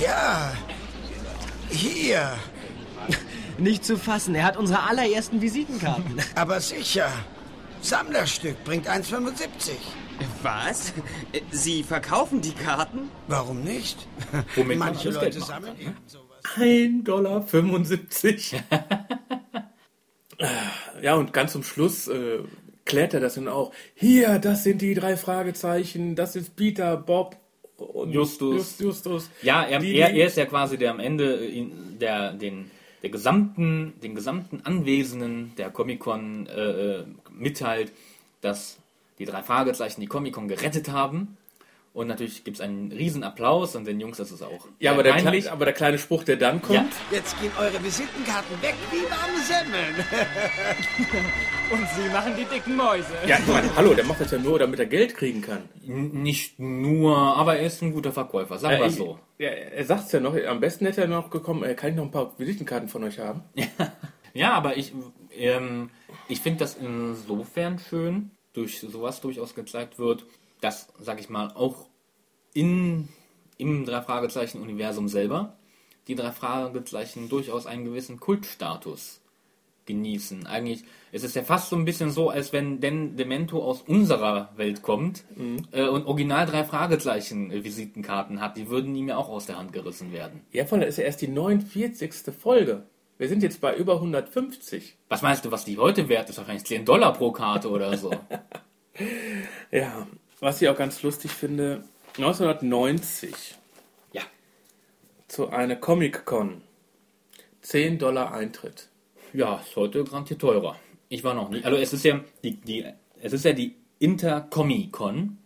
[0.00, 0.52] Ja.
[1.70, 2.32] Hier.
[3.58, 6.20] Nicht zu fassen, er hat unsere allerersten Visitenkarten.
[6.34, 7.08] Aber sicher.
[7.80, 9.72] Sammlerstück bringt 1,75.
[10.42, 10.92] Was?
[11.50, 13.10] Sie verkaufen die Karten?
[13.28, 14.06] Warum nicht?
[14.56, 15.94] Womit man Manche Leute sammeln ne?
[16.06, 16.26] sowas.
[16.56, 17.46] 1,75 Dollar.
[21.02, 22.38] ja, und ganz zum Schluss äh,
[22.84, 23.72] klärt er das dann auch.
[23.94, 27.36] Hier, das sind die drei Fragezeichen, das ist Peter, Bob
[27.76, 28.54] und Justus.
[28.56, 29.30] Just, Justus.
[29.42, 32.70] Ja, er, Die- er, er ist ja quasi der am Ende äh, in der, den,
[33.02, 36.60] der gesamten, den gesamten Anwesenden der Comic-Con äh,
[37.00, 37.92] äh, mitteilt,
[38.40, 38.78] dass
[39.18, 41.36] die drei Fragezeichen die Comic-Con gerettet haben.
[41.94, 45.02] Und natürlich gibt es einen riesen Applaus und den Jungs das ist auch Ja, aber
[45.02, 45.12] der.
[45.16, 46.86] Kle aber der kleine Spruch, der dann kommt, Ja.
[47.10, 49.94] Jetzt gehen eure Visitenkarten weg wie warme Semmeln.
[51.70, 53.12] Und Sie machen die dicken Mäuse.
[53.26, 55.68] Ja, ich meine, hallo, der macht das ja nur, damit er Geld kriegen kann.
[55.86, 59.18] N- Nicht nur, aber er ist ein guter Verkäufer, sagen wir Äh, es so.
[59.38, 61.96] Ja, er sagt es ja noch, am besten hätte er noch gekommen, äh, kann ich
[61.96, 63.42] noch ein paar Visitenkarten von euch haben?
[64.34, 64.94] Ja, aber ich,
[65.36, 65.90] ähm,
[66.26, 70.24] ich finde das insofern schön, durch sowas durchaus gezeigt wird,
[70.62, 71.86] dass, sag ich mal, auch
[72.54, 73.08] in,
[73.58, 75.56] im Drei-Fragezeichen-Universum selber
[76.08, 79.20] die drei Fragezeichen durchaus einen gewissen Kultstatus
[79.86, 80.46] genießen.
[80.46, 84.50] Eigentlich, es ist ja fast so ein bisschen so, als wenn denn Demento aus unserer
[84.56, 85.24] Welt kommt
[85.72, 89.72] äh, und original drei Fragezeichen Visitenkarten hat, die würden ihm ja auch aus der Hand
[89.72, 90.40] gerissen werden.
[90.52, 92.12] Ja, voll, das ist ja erst die 49.
[92.36, 92.84] Folge.
[93.18, 94.96] Wir sind jetzt bei über 150.
[95.08, 96.38] Was meinst du, was die heute wert ist?
[96.38, 98.12] Wahrscheinlich 10 Dollar pro Karte oder so.
[99.70, 100.06] Ja,
[100.42, 101.84] was ich auch ganz lustig finde,
[102.18, 103.54] 1990
[104.12, 104.22] ja.
[105.28, 106.62] zu einer Comic-Con
[107.62, 108.88] 10 Dollar Eintritt.
[109.32, 110.76] Ja, ist heute garantiert teurer.
[111.08, 111.62] Ich war noch nie.
[111.64, 112.84] Also es ist ja die, die
[113.22, 115.38] es ist ja die Intercomic-Con.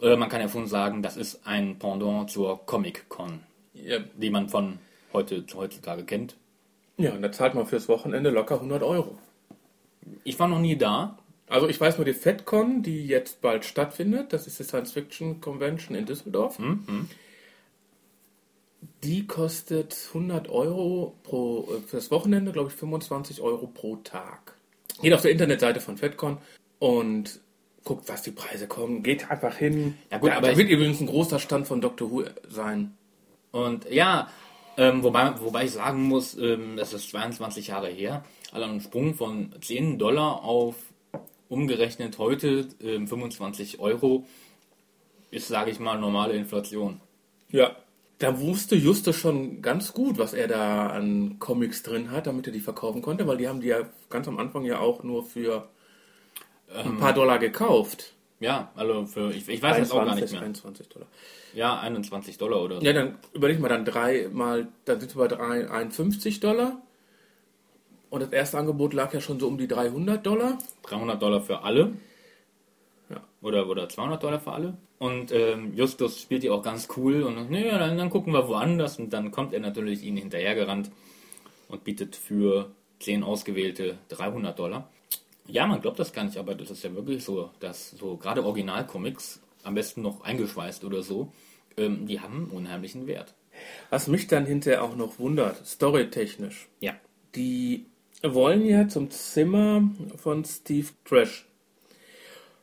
[0.00, 3.40] Äh, man kann ja schon sagen, das ist ein Pendant zur Comic-Con,
[3.74, 4.78] Ja, die man von
[5.12, 6.36] heute heutzutage kennt.
[6.96, 9.18] ja, und da zahlt man fürs Wochenende locker 100 Euro.
[10.22, 11.18] Ich war noch nie da.
[11.48, 14.32] Also ich weiß nur die FedCon, die jetzt bald stattfindet.
[14.32, 16.58] Das ist die Science Fiction Convention in Düsseldorf.
[19.02, 24.56] Die kostet 100 Euro pro, äh, fürs Wochenende, glaube ich 25 Euro pro Tag.
[25.02, 26.38] Geht auf der Internetseite von FedCon
[26.78, 27.40] und
[27.84, 29.02] guckt, was die Preise kommen.
[29.02, 29.96] Geht einfach hin.
[30.10, 32.96] Ja gut, da, aber da wird übrigens ein großer Stand von Doctor Who sein.
[33.52, 34.28] Und ja,
[34.76, 38.24] ähm, wobei, wobei ich sagen muss, ähm, das ist 22 Jahre her.
[38.52, 40.76] Also ein Sprung von 10 Dollar auf
[41.54, 44.26] umgerechnet heute ähm, 25 Euro
[45.30, 47.00] ist, sage ich mal, normale Inflation.
[47.50, 47.76] Ja.
[48.18, 52.52] Da wusste Justus schon ganz gut, was er da an Comics drin hat, damit er
[52.52, 55.68] die verkaufen konnte, weil die haben die ja ganz am Anfang ja auch nur für
[56.72, 58.12] ein paar Dollar gekauft.
[58.40, 60.42] Ja, also für, ich, ich weiß jetzt auch gar nicht mehr.
[60.42, 61.08] 21 Dollar.
[61.54, 62.86] Ja, 21 Dollar oder so.
[62.86, 66.80] Ja, dann überleg mal, dann drei mal, dann sind wir bei drei- 51 Dollar.
[68.14, 70.56] Und das erste Angebot lag ja schon so um die 300 Dollar.
[70.84, 71.94] 300 Dollar für alle.
[73.10, 73.24] Ja.
[73.42, 74.76] Oder, oder 200 Dollar für alle.
[75.00, 77.24] Und ähm, Justus spielt die auch ganz cool.
[77.24, 79.00] Und nee, dann, dann gucken wir woanders.
[79.00, 80.92] Und dann kommt er natürlich ihnen hinterhergerannt
[81.66, 84.88] und bietet für 10 ausgewählte 300 Dollar.
[85.48, 88.44] Ja, man glaubt das gar nicht, aber das ist ja wirklich so, dass so gerade
[88.44, 91.32] Originalcomics, am besten noch eingeschweißt oder so,
[91.76, 93.34] ähm, die haben einen unheimlichen Wert.
[93.90, 96.68] Was mich dann hinterher auch noch wundert, storytechnisch.
[96.78, 96.94] Ja.
[97.34, 97.86] Die
[98.32, 101.46] wollen ja zum Zimmer von Steve Trash.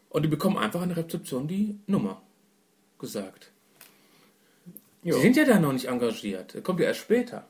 [0.10, 2.22] Und die bekommen einfach an der Rezeption die Nummer
[2.98, 3.52] gesagt.
[5.04, 6.56] Sie sind ja da noch nicht engagiert.
[6.56, 7.48] Das kommt ja erst später.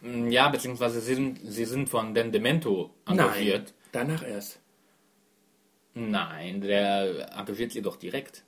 [0.00, 3.72] Mm, Ja, beziehungsweise sie sind, sie sind von Dan Demento engagiert.
[3.72, 4.60] Nein, danach erst.
[5.94, 8.44] Nein, der engagiert sie doch direkt.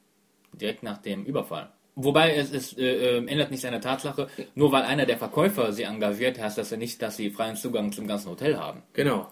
[0.52, 1.72] Direkt nach dem Überfall.
[1.96, 5.72] Wobei es ist, äh, äh, ändert nichts an der Tatsache, nur weil einer der Verkäufer
[5.72, 8.82] sie engagiert, heißt das ja nicht, dass sie freien Zugang zum ganzen Hotel haben.
[8.94, 9.30] Genau.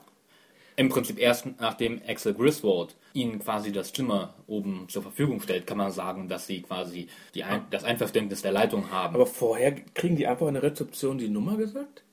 [0.76, 5.76] Im Prinzip erst nachdem Axel Griswold ihnen quasi das Zimmer oben zur Verfügung stellt, kann
[5.76, 7.08] man sagen, dass sie quasi
[7.44, 9.14] Ein das Einverständnis der Leitung haben.
[9.14, 12.04] Aber vorher kriegen die einfach an der Rezeption die Nummer gesagt?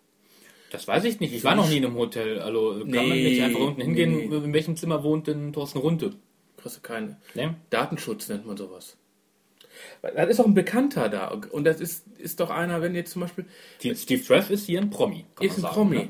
[0.71, 1.33] das weiß ich nicht.
[1.33, 2.39] Ich war noch nie in einem Hotel.
[2.39, 4.35] Also kann man Nee, nicht einfach unten hingehen, nee.
[4.35, 6.13] in welchem Zimmer wohnt denn Thorsten Runte?
[6.57, 7.17] Kriegst du keine.
[7.33, 7.55] Ne?
[7.69, 8.97] Datenschutz nennt man sowas.
[10.01, 11.27] Das ist doch ein Bekannter da.
[11.51, 13.45] Und das ist, ist doch einer, wenn jetzt zum Beispiel.
[13.81, 15.25] Die- Steve Treff ist hier ein Promi.
[15.39, 15.95] ist ein sagen, Promi.
[15.97, 16.09] ne?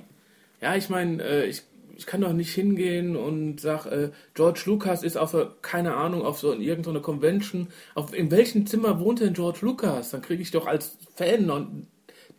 [0.62, 1.64] Ja, ich meine, äh, ich,
[1.96, 6.22] ich kann doch nicht hingehen und sag, äh, George Lucas ist auf, a- keine Ahnung,
[6.24, 7.68] auf so in irgendeiner Convention.
[7.96, 10.10] Auf, in welchem Zimmer wohnt denn George Lucas?
[10.12, 11.88] Dann kriege ich doch als Fan und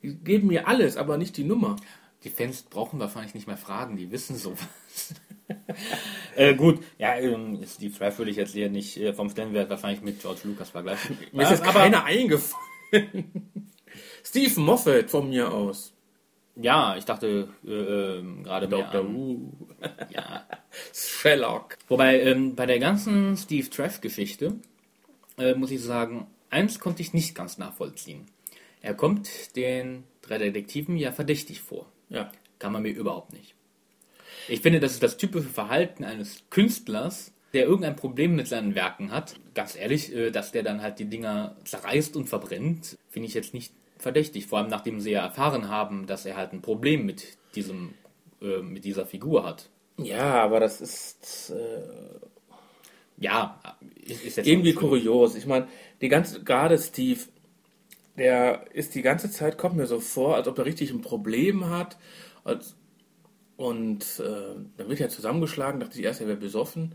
[0.02, 1.76] die geben mir alles, aber nicht die Nummer.
[2.24, 5.14] Die Fans brauchen wahrscheinlich nicht mehr fragen, die wissen sowas.
[6.36, 10.02] äh, gut, ja, ähm, Steve Treff würde ich jetzt hier nicht äh, vom Stellenwert wahrscheinlich
[10.02, 11.18] mit George Lucas vergleichen.
[11.32, 12.60] Mir ist jetzt aber keiner eingefallen.
[14.24, 15.92] Steve Moffat von mir aus.
[16.56, 19.04] ja, ich dachte äh, ähm, gerade Dr.
[19.04, 19.52] Who.
[20.10, 20.46] ja.
[20.92, 21.78] Sherlock.
[21.88, 24.56] Wobei ähm, bei der ganzen Steve Treff-Geschichte
[25.38, 28.26] äh, muss ich sagen, eins konnte ich nicht ganz nachvollziehen.
[28.82, 31.86] Er kommt den drei Detektiven ja verdächtig vor.
[32.08, 32.30] Ja.
[32.58, 33.54] Kann man mir überhaupt nicht.
[34.48, 39.10] Ich finde, das ist das typische Verhalten eines Künstlers, der irgendein Problem mit seinen Werken
[39.10, 39.34] hat.
[39.54, 43.54] Ganz ehrlich, äh, dass der dann halt die Dinger zerreißt und verbrennt, finde ich jetzt
[43.54, 44.46] nicht verdächtig.
[44.46, 47.94] Vor allem nachdem sie ja erfahren haben, dass er halt ein Problem mit diesem,
[48.40, 49.68] äh, mit dieser Figur hat.
[49.98, 52.20] Ja, aber das ist äh,
[53.18, 53.60] Ja,
[54.02, 55.34] ist, jetzt irgendwie kurios.
[55.34, 55.68] Ich meine,
[56.00, 57.20] die ganze, gerade Steve,
[58.16, 61.68] der ist die ganze Zeit, kommt mir so vor, als ob er richtig ein Problem
[61.68, 61.98] hat.
[62.44, 62.76] Als,
[63.60, 66.94] und äh, dann wird er zusammengeschlagen, dachte ich erst, er wäre besoffen.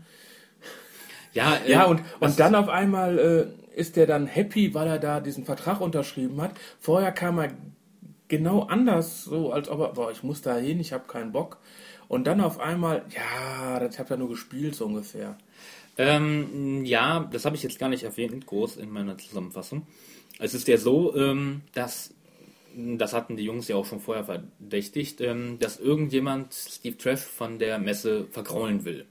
[1.32, 4.86] Ja, äh, Ja, und, das- und dann auf einmal äh, ist er dann happy, weil
[4.88, 6.52] er da diesen Vertrag unterschrieben hat.
[6.80, 7.52] Vorher kam er
[8.28, 11.58] genau anders, so als ob er, boah, ich muss da hin, ich habe keinen Bock.
[12.08, 15.36] Und dann auf einmal, ja, das habt ihr nur gespielt, so ungefähr.
[15.98, 19.86] Ähm, ja, das habe ich jetzt gar nicht erwähnt, groß in meiner Zusammenfassung.
[20.38, 22.14] Es ist ja so, ähm, dass,
[22.76, 27.58] das hatten die Jungs ja auch schon vorher verdächtigt, ähm, dass irgendjemand Steve Treff von
[27.58, 29.06] der Messe vergraulen will.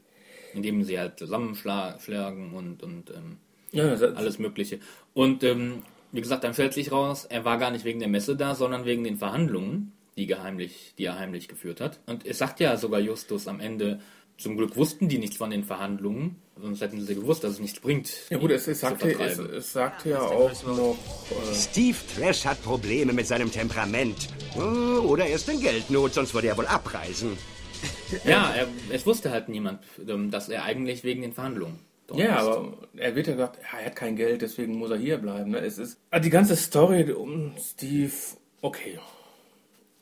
[0.53, 3.37] Indem sie halt zusammenschlagen und, und ähm,
[3.71, 4.79] Ja, alles Mögliche.
[5.13, 8.35] Und ähm, wie gesagt, dann stellt sich raus, er war gar nicht wegen der Messe
[8.37, 11.99] da, sondern wegen den Verhandlungen, die, geheimlich, die er heimlich geführt hat.
[12.05, 13.99] Und es sagt ja sogar Justus am Ende,
[14.37, 17.79] zum Glück wussten die nichts von den Verhandlungen, sonst hätten sie gewusst, dass es nichts
[17.79, 18.11] bringt.
[18.29, 20.97] Ja gut, es, es, sagte, es, es sagte ja auch noch,
[21.31, 24.29] äh, Steve Trash hat Probleme mit seinem Temperament.
[24.57, 27.37] Oh, Oder er ist in Geldnot, sonst würde er wohl abreisen.
[28.23, 32.39] Ja, er, es wusste halt niemand, ähm, dass er eigentlich wegen den Verhandlungen dort ja,
[32.39, 32.47] ist.
[32.47, 35.51] aber er wird ja gesagt, ja, er hat kein Geld, deswegen muss er hier bleiben.
[35.51, 35.59] Ne?
[35.59, 38.13] Es ist ah, die ganze Story um Steve,
[38.61, 38.99] okay,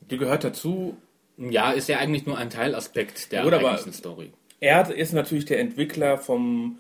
[0.10, 0.98] die gehört dazu.
[1.38, 4.32] Ja, ist ja eigentlich nur ein Teilaspekt der Gut, eigentlichen Story.
[4.60, 6.80] Er ist natürlich der Entwickler vom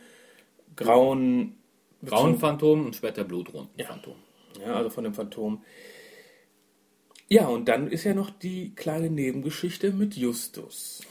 [0.75, 1.57] grauen,
[2.05, 4.15] Grauenphantom und später Blutrundenphantom.
[4.59, 5.63] ja, also von dem Phantom.
[7.27, 11.01] Ja, und dann ist ja noch die kleine Nebengeschichte mit Justus.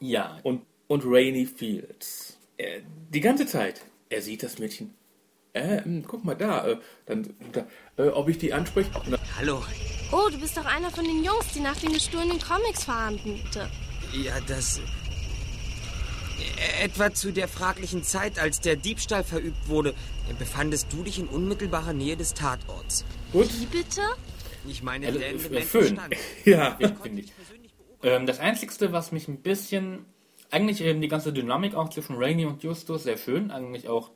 [0.00, 2.38] Ja, und, und Rainy Fields.
[3.12, 3.82] Die ganze Zeit.
[4.08, 4.94] Er sieht das Mädchen.
[5.56, 6.66] Äh, ähm, guck mal da.
[6.66, 7.66] Äh, dann, da
[7.96, 8.90] äh, ob ich die anspreche.
[9.08, 9.62] Dann, Hallo.
[10.12, 13.68] Oh, du bist doch einer von den Jungs, die nach den gestohlenen Comics fahndete.
[14.12, 14.80] Ja, das.
[16.82, 19.94] Etwa zu der fraglichen Zeit, als der Diebstahl verübt wurde,
[20.38, 23.04] befandest du dich in unmittelbarer Nähe des Tatorts.
[23.32, 23.48] gut.
[23.58, 24.02] Wie bitte?
[24.68, 25.94] Ich meine, Also, der äh, Föhn.
[25.94, 26.14] stand.
[26.44, 26.76] Ja.
[27.02, 27.32] finde ich.
[28.02, 30.04] Ähm, das Einzigste, was mich ein bisschen,
[30.50, 34.10] eigentlich ähm, die ganze Dynamik auch zwischen Rainy und Justus sehr schön, eigentlich auch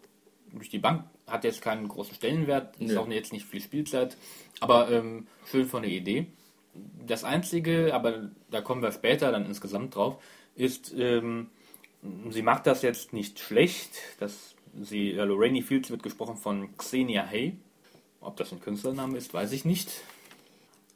[0.52, 2.98] durch die Bank, hat jetzt keinen großen Stellenwert, ist Nö.
[2.98, 4.16] auch jetzt nicht viel Spielzeit,
[4.60, 6.26] aber ähm, schön von der Idee.
[7.06, 10.22] Das Einzige, aber da kommen wir später dann insgesamt drauf,
[10.54, 11.48] ist, ähm,
[12.30, 17.26] sie macht das jetzt nicht schlecht, dass sie, also Rainy Fields wird gesprochen von Xenia
[17.26, 17.56] Hay,
[18.20, 19.90] ob das ein Künstlername ist, weiß ich nicht.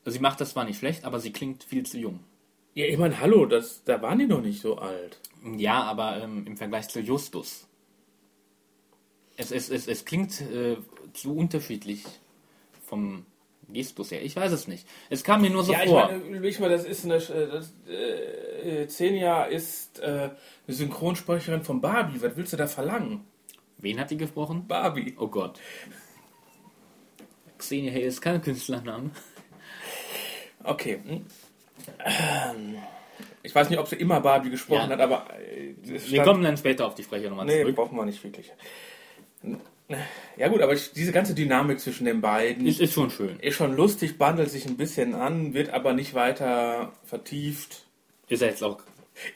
[0.04, 2.20] Sie macht das zwar nicht schlecht, aber sie klingt viel zu jung.
[2.74, 5.20] Ja, ich meine, hallo, das, da waren die noch nicht so alt.
[5.56, 7.66] Ja, aber ähm, im Vergleich zu Justus.
[9.36, 10.76] Es, es, es, es klingt äh,
[11.12, 12.04] zu unterschiedlich
[12.86, 13.26] vom
[13.68, 14.22] Gestus her.
[14.22, 14.86] Ich weiß es nicht.
[15.10, 16.06] Es kam mir nur so ja, ich vor.
[16.10, 17.16] meine, ich meine, das ist eine.
[17.16, 20.30] äh, Das, äh, Xenia ist äh, eine
[20.68, 22.20] Synchronsprecherin von Barbie.
[22.22, 23.24] Was willst du da verlangen?
[23.78, 24.66] Wen hat die gesprochen?
[24.68, 25.14] Barbie.
[25.18, 25.58] Oh Gott.
[27.58, 29.10] Xenia Hay ist kein Künstlername.
[30.62, 31.00] Okay.
[32.04, 32.76] Ähm,
[33.42, 34.96] Ich weiß nicht, ob sie immer Barbie gesprochen Ja.
[34.96, 37.76] hat, aber äh, Wir kommen dann später auf die Sprecher nochmal Nee, zurück.
[37.76, 38.50] brauchen wir nicht wirklich.
[40.36, 43.38] Ja gut, aber diese ganze Dynamik zwischen den beiden Ist, ist schon schön.
[43.40, 47.84] ist schon lustig, bandelt sich ein bisschen an, wird aber nicht weiter vertieft.
[48.28, 48.78] Ist ja jetzt auch.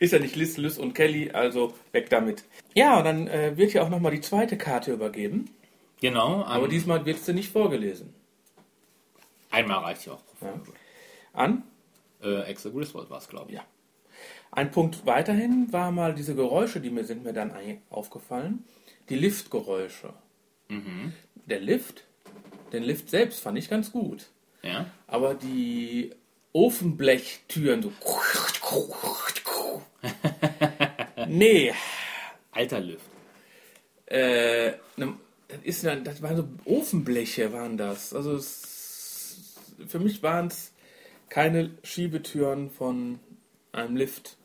[0.00, 2.44] Ist ja nicht Liz, Liz und Kelly, also weg damit.
[2.74, 5.50] Ja, und dann äh, wird ja auch nochmal die zweite Karte übergeben,
[6.00, 8.14] Genau, aber diesmal wird sie nicht vorgelesen.
[9.50, 10.22] einmal reicht ja auch.
[11.32, 11.62] An?
[12.22, 13.56] Äh, Axel Griswold war es, glaube ich.
[13.56, 13.64] Ja.
[14.50, 17.52] Ein Punkt weiterhin war mal diese Geräusche, die mir sind mir dann
[17.90, 18.64] aufgefallen.
[19.08, 20.12] Die Liftgeräusche.
[21.46, 22.04] Der Lift,
[22.72, 24.26] den Lift selbst fand ich ganz gut.
[24.62, 24.90] Ja?
[25.06, 26.10] Aber die
[26.52, 27.92] Ofenblechtüren so.
[31.26, 31.72] nee.
[32.52, 33.04] Alter Lift.
[34.06, 35.14] Äh, ne,
[35.48, 38.12] das, ist, ja- das waren so Ofenbleche, waren das.
[38.14, 39.54] Also es,
[39.86, 40.72] für mich waren es
[41.28, 43.20] keine Schiebetüren von
[43.72, 44.36] einem Lift.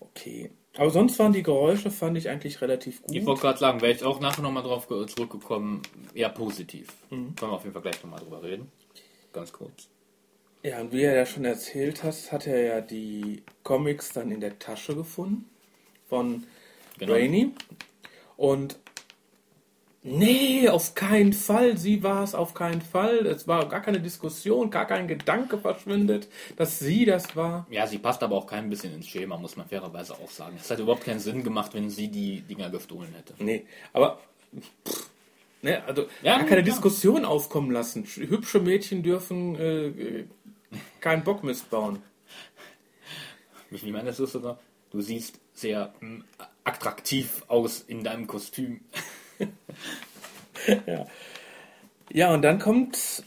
[0.00, 0.50] Okay.
[0.76, 3.14] Aber sonst waren die Geräusche, fand ich eigentlich relativ gut.
[3.16, 5.82] Ich wollte gerade sagen, wäre ich auch nachher nochmal drauf ge- zurückgekommen,
[6.14, 6.88] eher positiv.
[7.10, 7.34] Mhm.
[7.34, 8.70] Können wir auf jeden Fall gleich nochmal drüber reden.
[9.32, 9.88] Ganz kurz.
[10.62, 14.40] Ja, und wie er ja schon erzählt hat, hat er ja die Comics dann in
[14.40, 15.48] der Tasche gefunden
[16.08, 16.44] von
[16.98, 17.12] Genau.
[17.12, 17.52] Rainey.
[18.36, 18.78] Und
[20.02, 23.26] nee, auf keinen Fall, sie war es auf keinen Fall.
[23.26, 27.66] Es war gar keine Diskussion, gar kein Gedanke verschwindet, dass sie das war.
[27.70, 30.56] Ja, sie passt aber auch kein bisschen ins Schema, muss man fairerweise auch sagen.
[30.60, 33.34] Es hat überhaupt keinen Sinn gemacht, wenn sie die Dinger gestohlen hätte.
[33.42, 34.20] Nee, aber
[34.58, 35.10] pff,
[35.62, 36.74] ne, also Ja, gar keine klar.
[36.74, 38.04] Diskussion aufkommen lassen.
[38.04, 40.24] Sch- Hübsche Mädchen dürfen äh,
[41.00, 42.02] keinen Bock missbauen.
[43.70, 44.58] Meinst du das sogar?
[44.90, 46.20] Du siehst sehr mm,
[46.64, 48.80] attraktiv aus in deinem Kostüm.
[52.10, 53.22] Ja, und dann kommt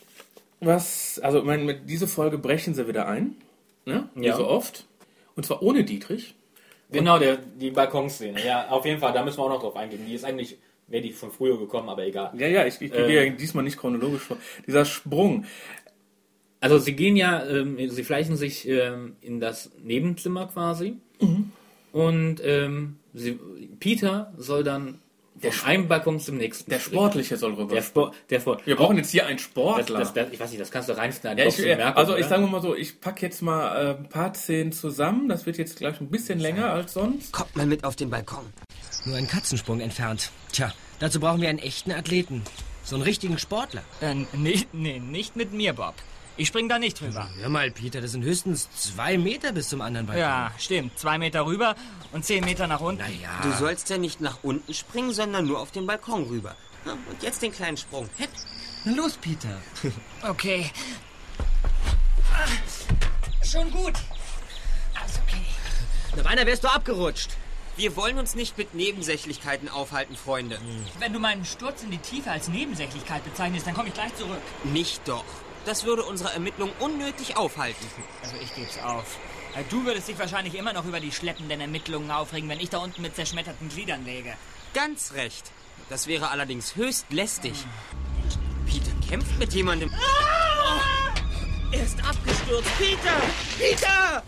[0.59, 3.35] was, also ich meine, mit dieser Folge brechen sie wieder ein,
[3.85, 4.09] ne?
[4.15, 4.35] Wie Ja.
[4.35, 4.85] so oft.
[5.35, 6.35] Und zwar ohne Dietrich.
[6.91, 8.43] Genau, der, die Balkonszene.
[8.45, 10.01] Ja, auf jeden Fall, da müssen wir auch noch drauf eingehen.
[10.07, 12.31] Die ist eigentlich, wäre die von früher gekommen, aber egal.
[12.37, 13.25] Ja, ja, ich, ich gehe Äh.
[13.27, 14.37] ja diesmal nicht chronologisch vor.
[14.67, 15.45] Dieser Sprung.
[16.59, 20.97] Also sie gehen ja, ähm, sie schleichen sich ähm, in das Nebenzimmer quasi.
[21.91, 23.39] Und ähm, sie,
[23.79, 25.00] Peter soll dann
[25.43, 26.79] Der einem Balkon zum nächsten Der.
[26.79, 27.73] Sportliche soll rüber.
[27.73, 28.65] Der Sport, der Sport.
[28.65, 29.99] Wir brauchen jetzt hier einen das, Sportler.
[29.99, 31.37] das, das, ich weiß nicht, das kannst du reinschneiden.
[31.39, 34.09] ja, ich, so merken, also ich sage mal so, ich packe jetzt mal äh, ein
[34.09, 35.29] paar Szenen zusammen.
[35.29, 37.31] Das wird jetzt gleich ein bisschen länger als sonst.
[37.31, 38.45] Kommt mal mit auf den Balkon.
[39.05, 40.31] Nur ein Katzensprung entfernt.
[40.51, 42.43] Tja, dazu brauchen wir einen echten Athleten.
[42.83, 43.83] So einen richtigen Sportler.
[44.01, 45.95] Äh, nee, nee, nicht mit mir, Bob.
[46.41, 47.29] Ich spring da nicht drüber.
[47.37, 50.21] Hör mal, Peter, das sind höchstens zwei Meter bis zum anderen Balkon.
[50.23, 50.97] Ja, stimmt.
[50.97, 51.75] Zwei Meter rüber
[52.13, 53.03] und zehn Meter nach unten.
[53.03, 53.29] Naja.
[53.43, 56.55] Du sollst ja nicht nach unten springen, sondern nur auf den Balkon rüber.
[56.85, 58.09] Und jetzt den kleinen Sprung.
[58.17, 58.31] Hep.
[58.85, 59.61] Na los, Peter.
[60.27, 60.71] Okay.
[62.33, 62.47] Ah,
[63.45, 63.93] Schon gut.
[64.99, 65.45] Alles okay.
[66.15, 67.29] Na, beinahe wärst du abgerutscht.
[67.77, 70.57] Wir wollen uns nicht mit Nebensächlichkeiten aufhalten, Freunde.
[70.97, 74.41] Wenn du meinen Sturz in die Tiefe als Nebensächlichkeit bezeichnest, dann komme ich gleich zurück.
[74.63, 75.23] Nicht doch.
[75.65, 77.85] Das würde unsere Ermittlung unnötig aufhalten.
[78.23, 79.17] Also ich geb's auf.
[79.55, 82.79] Äh, Du würdest dich wahrscheinlich immer noch über die schleppenden Ermittlungen aufregen, wenn ich da
[82.79, 84.33] unten mit zerschmetterten Gliedern läge.
[84.73, 85.51] Ganz recht.
[85.89, 87.53] Das wäre allerdings höchst lästig.
[88.65, 89.91] Peter kämpft mit jemandem.
[89.93, 90.79] Oh,
[91.73, 92.69] er ist abgestürzt.
[92.77, 93.21] Peter!
[93.59, 94.23] Peter!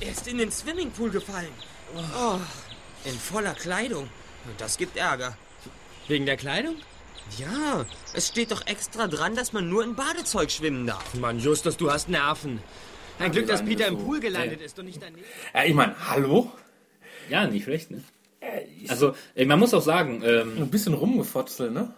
[0.00, 1.52] Er ist in den Swimmingpool gefallen.
[1.94, 2.38] Oh,
[3.04, 4.10] in voller Kleidung.
[4.58, 5.36] Das gibt Ärger.
[6.08, 6.76] Wegen der Kleidung?
[7.38, 11.14] Ja, es steht doch extra dran, dass man nur in Badezeug schwimmen darf.
[11.14, 12.60] Mann, Justus, du hast Nerven.
[13.18, 13.98] Ein Glück, dass Peter im.
[13.98, 15.24] Pool gelandet ist und nicht daneben.
[15.54, 16.50] Ja, ich meine, hallo?
[17.28, 18.02] Ja, nicht schlecht, ne?
[18.88, 21.92] Also, äh, man muss auch sagen, ähm, Ein bisschen rumgefotzelt, ne?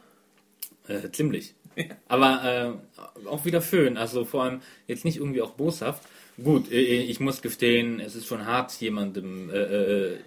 [0.86, 1.54] Äh, ziemlich.
[2.08, 2.78] Aber
[3.24, 3.96] äh, auch wieder schön.
[3.96, 6.02] Also vor allem jetzt nicht irgendwie auch boshaft.
[6.42, 10.18] Gut, äh, ich muss gestehen, es ist schon hart, jemandem äh, äh,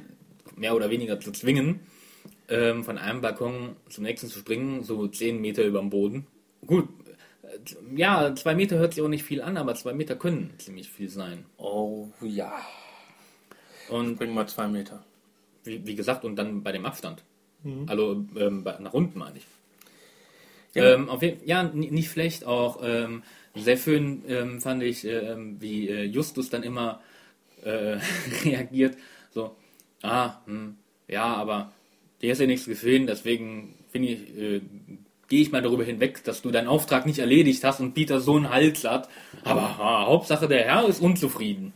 [0.56, 1.80] mehr oder weniger zu zwingen,
[2.52, 6.28] ähm, von einem Balkon zum nächsten zu springen, so 10 Meter über dem Boden.
[6.66, 6.88] Gut,
[7.43, 10.89] äh, ja, zwei Meter hört sich auch nicht viel an, aber zwei Meter können ziemlich
[10.89, 11.45] viel sein.
[11.58, 12.54] Oh ja.
[13.89, 15.04] Und Bringen wir zwei Meter.
[15.64, 17.24] wie, wie gesagt, und dann bei dem Abstand.
[17.86, 19.45] Also ähm, nach unten meine ich.
[20.74, 20.93] Ja.
[20.93, 22.80] Ähm, auf jeden, ja, nicht schlecht auch.
[22.84, 23.24] Ähm,
[23.56, 27.02] sehr schön ähm, fand ich, ähm, wie äh, Justus dann immer
[27.64, 27.97] äh,
[28.45, 28.97] reagiert.
[29.32, 29.56] So,
[30.02, 30.78] ah, hm,
[31.08, 31.72] ja, aber
[32.22, 34.61] dir ist ja nichts geschehen, deswegen finde ich, äh,
[35.28, 38.36] gehe ich mal darüber hinweg, dass du deinen Auftrag nicht erledigt hast und Peter so
[38.36, 39.09] einen Hals hat.
[39.43, 41.74] Aber ah, Hauptsache der Herr ist unzufrieden.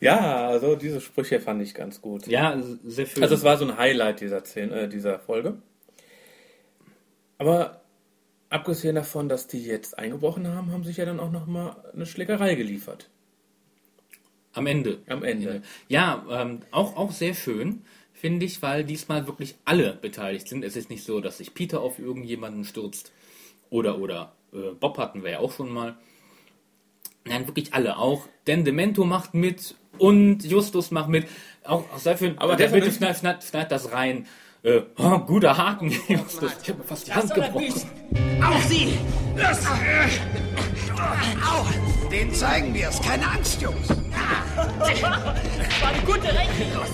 [0.00, 2.26] Ja, also diese Sprüche fand ich ganz gut.
[2.26, 3.22] Ja, sehr schön.
[3.22, 5.58] Also es war so ein Highlight dieser, Szene, äh, dieser Folge.
[7.38, 7.80] Aber
[8.50, 12.54] abgesehen davon, dass die jetzt eingebrochen haben, haben sich ja dann auch nochmal eine Schlägerei
[12.54, 13.08] geliefert.
[14.52, 14.98] Am Ende.
[15.08, 15.62] Am Ende.
[15.88, 17.82] Ja, ähm, auch, auch sehr schön,
[18.24, 20.64] finde ich, weil diesmal wirklich alle beteiligt sind.
[20.64, 23.12] Es ist nicht so, dass sich Peter auf irgendjemanden stürzt.
[23.68, 25.98] Oder, oder äh, Bob hatten wir ja auch schon mal.
[27.26, 27.98] Nein, wirklich alle.
[27.98, 31.26] Auch Dan Demento macht mit und Justus macht mit.
[31.64, 32.38] Auch, auch schön.
[32.38, 34.26] Aber der bitte schneid, schneid, schneid das rein.
[34.62, 36.52] Äh, oh, guter Haken, Justus.
[36.62, 37.74] Ich habe mir fast die Hand gebrochen.
[38.42, 38.88] Auch Sie!
[39.36, 39.66] Los!
[41.46, 42.10] Au!
[42.10, 43.02] Den zeigen wir es.
[43.02, 44.03] Keine Angst, Jungs.
[44.78, 46.84] Das war eine gute Rechnung.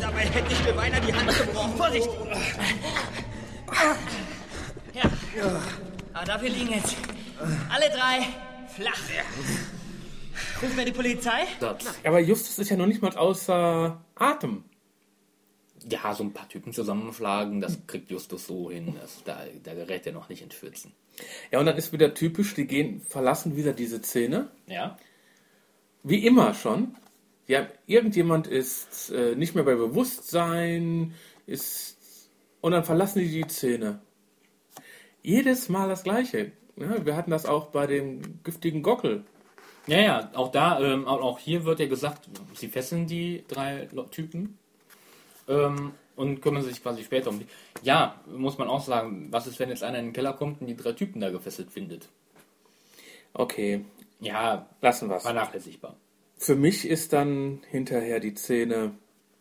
[0.00, 1.76] Dabei hätte ich mir beinahe die Hand gebrochen.
[1.76, 2.08] Vorsicht!
[4.92, 5.02] Ja.
[6.12, 6.96] Aber dafür liegen jetzt
[7.68, 8.26] alle drei
[8.68, 9.00] flach.
[10.62, 11.46] Rufen wir die Polizei?
[12.04, 14.64] Aber Justus ist ja noch nicht mal außer Atem.
[15.86, 18.96] Ja, so ein paar Typen zusammenschlagen, das kriegt Justus so hin.
[19.00, 20.92] Das, da, da gerät er noch nicht in Schwitzen.
[21.50, 24.48] Ja, und dann ist wieder typisch, die gehen, verlassen wieder diese Szene.
[24.66, 24.96] Ja.
[26.04, 26.94] Wie immer schon.
[27.46, 31.14] Ja, irgendjemand ist äh, nicht mehr bei Bewusstsein,
[31.46, 32.30] ist
[32.60, 34.00] und dann verlassen die die Szene.
[35.22, 36.52] Jedes Mal das Gleiche.
[36.76, 39.24] Ja, wir hatten das auch bei dem giftigen Gockel.
[39.86, 44.58] Ja, ja, auch da, ähm, auch hier wird ja gesagt, sie fesseln die drei Typen
[45.46, 47.46] ähm, und kümmern sich quasi später um die.
[47.82, 50.66] Ja, muss man auch sagen, was ist, wenn jetzt einer in den Keller kommt und
[50.66, 52.08] die drei Typen da gefesselt findet?
[53.34, 53.84] Okay,
[54.20, 55.22] Ja, lassen wir's.
[55.22, 55.96] vernachlässigbar.
[56.36, 58.92] Für mich ist dann hinterher die Szene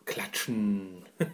[0.05, 1.03] klatschen.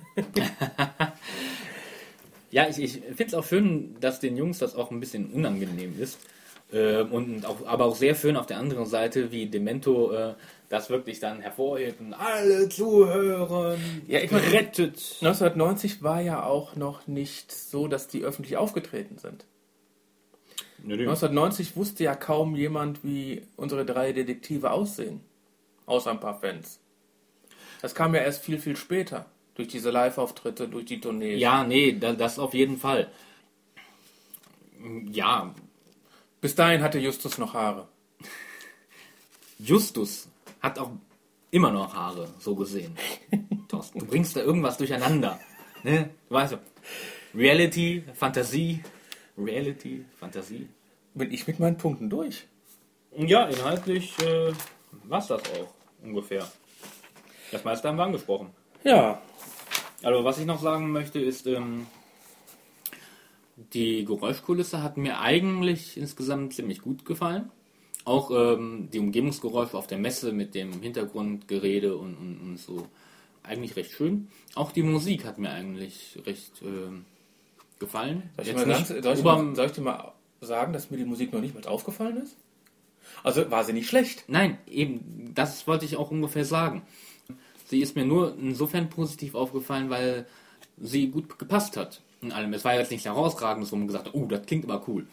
[2.51, 5.99] Ja, ich, ich finde es auch schön, dass den Jungs das auch ein bisschen unangenehm
[5.99, 6.19] ist.
[6.71, 10.33] Ähm, und auch, aber auch sehr schön auf der anderen Seite, wie Demento äh,
[10.69, 13.79] das wirklich dann hervorhebt und alle zuhören.
[14.07, 15.17] Ja, ich meine, rettet.
[15.21, 19.45] 1990 war ja auch noch nicht so, dass die öffentlich aufgetreten sind.
[20.83, 25.21] 1990 wusste ja kaum jemand, wie unsere drei Detektive aussehen.
[25.85, 26.79] Außer ein paar Fans.
[27.81, 29.25] Das kam ja erst viel, viel später.
[29.55, 31.39] Durch diese Live-Auftritte, durch die Tournees.
[31.39, 33.11] Ja, nee, da, das auf jeden Fall.
[35.11, 35.53] Ja,
[36.41, 37.87] Bis dahin hatte Justus noch Haare.
[39.59, 40.29] Justus
[40.61, 40.91] hat auch
[41.51, 42.95] immer noch Haare, so gesehen.
[43.67, 45.39] Thorsten, du bringst da irgendwas durcheinander.
[45.83, 46.11] Ne?
[46.29, 46.57] Weißt du,
[47.35, 48.81] Reality, Fantasie,
[49.39, 50.67] Reality, Fantasie.
[51.13, 52.47] Bin ich mit meinen Punkten durch?
[53.17, 54.51] Ja, inhaltlich äh,
[55.03, 55.73] war es das auch
[56.03, 56.47] ungefähr.
[57.51, 58.49] Das meiste haben wir angesprochen.
[58.83, 59.21] Ja.
[60.03, 61.87] Also was ich noch sagen möchte ist, ähm,
[63.73, 67.51] die Geräuschkulisse hat mir eigentlich insgesamt ziemlich gut gefallen.
[68.05, 72.87] Auch ähm, die Umgebungsgeräusche auf der Messe mit dem Hintergrundgerede und, und, und so.
[73.43, 74.29] Eigentlich recht schön.
[74.55, 77.05] Auch die Musik hat mir eigentlich recht ähm,
[77.79, 78.29] gefallen.
[78.37, 80.97] Soll ich, mal nicht ganz, soll, ich mal, soll ich dir mal sagen, dass mir
[80.97, 82.37] die Musik noch nicht mal aufgefallen ist?
[83.23, 84.25] Also war sie nicht schlecht.
[84.27, 86.83] Nein, eben, das wollte ich auch ungefähr sagen.
[87.65, 90.25] Sie ist mir nur insofern positiv aufgefallen, weil
[90.77, 92.53] sie gut gepasst hat in allem.
[92.53, 95.07] Es war jetzt nichts herausragendes, wo man gesagt hat, oh, das klingt aber cool.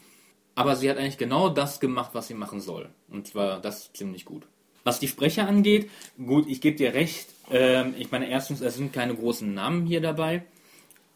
[0.55, 2.89] Aber sie hat eigentlich genau das gemacht, was sie machen soll.
[3.11, 4.47] Und zwar das ziemlich gut.
[4.85, 7.29] Was die Sprecher angeht, gut, ich gebe dir recht.
[7.51, 10.45] Ähm, ich meine, erstens, es sind keine großen Namen hier dabei.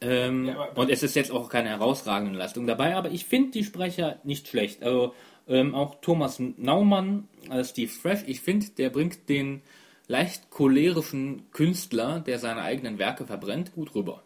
[0.02, 4.18] Ähm, und es ist jetzt auch keine herausragende Leistung dabei, aber ich finde die Sprecher
[4.24, 4.82] nicht schlecht.
[4.82, 5.14] Also
[5.46, 9.62] ähm, auch Thomas Naumann als Steve Fresh, ich finde, der bringt den
[10.06, 14.22] leicht cholerischen Künstler, der seine eigenen Werke verbrennt, gut rüber.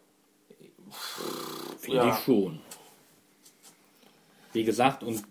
[1.78, 2.08] Finde Ja.
[2.16, 2.60] ich schon.
[4.52, 5.22] Wie gesagt, und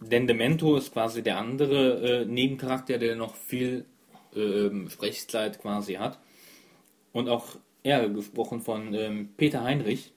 [0.00, 3.86] denn Demento ist quasi der andere äh, Nebencharakter, der noch viel
[4.34, 6.18] ähm, Sprechzeit quasi hat.
[7.12, 10.12] Und auch er, gesprochen von ähm, Peter Heinrich,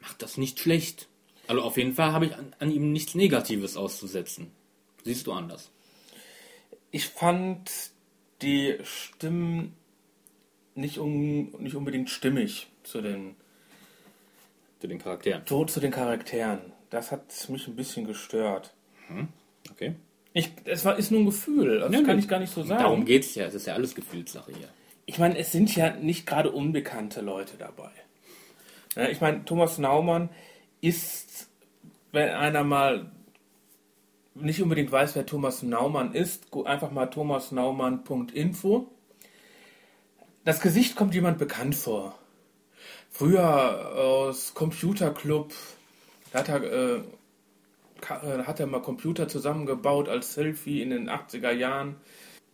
[0.00, 1.08] macht das nicht schlecht.
[1.46, 4.50] Also auf jeden Fall habe ich an, an ihm nichts Negatives auszusetzen.
[5.04, 5.70] Siehst du anders?
[6.90, 7.70] Ich fand
[8.42, 9.74] die Stimmen
[10.74, 13.36] nicht, un, nicht unbedingt stimmig zu den,
[14.80, 15.46] Zu den Charakteren.
[15.46, 16.60] zu, zu den Charakteren.
[16.90, 18.74] Das hat mich ein bisschen gestört.
[19.70, 19.94] Okay.
[20.34, 22.82] Ich, es war, ist nur ein Gefühl, das kann ich gar nicht so sagen.
[22.82, 23.46] Darum geht es ja.
[23.46, 24.68] Es ist ja alles Gefühlssache hier.
[25.06, 27.90] Ich meine, es sind ja nicht gerade unbekannte Leute dabei.
[29.10, 30.28] Ich meine, Thomas Naumann
[30.80, 31.48] ist,
[32.12, 33.10] wenn einer mal
[34.34, 38.88] nicht unbedingt weiß, wer Thomas Naumann ist, einfach mal thomasnaumann.info.
[40.44, 42.18] Das Gesicht kommt jemand bekannt vor.
[43.10, 45.52] Früher aus Computer Club,
[46.32, 51.52] da hat er, äh, äh, hat er mal Computer zusammengebaut als Selfie in den 80er
[51.52, 51.96] Jahren.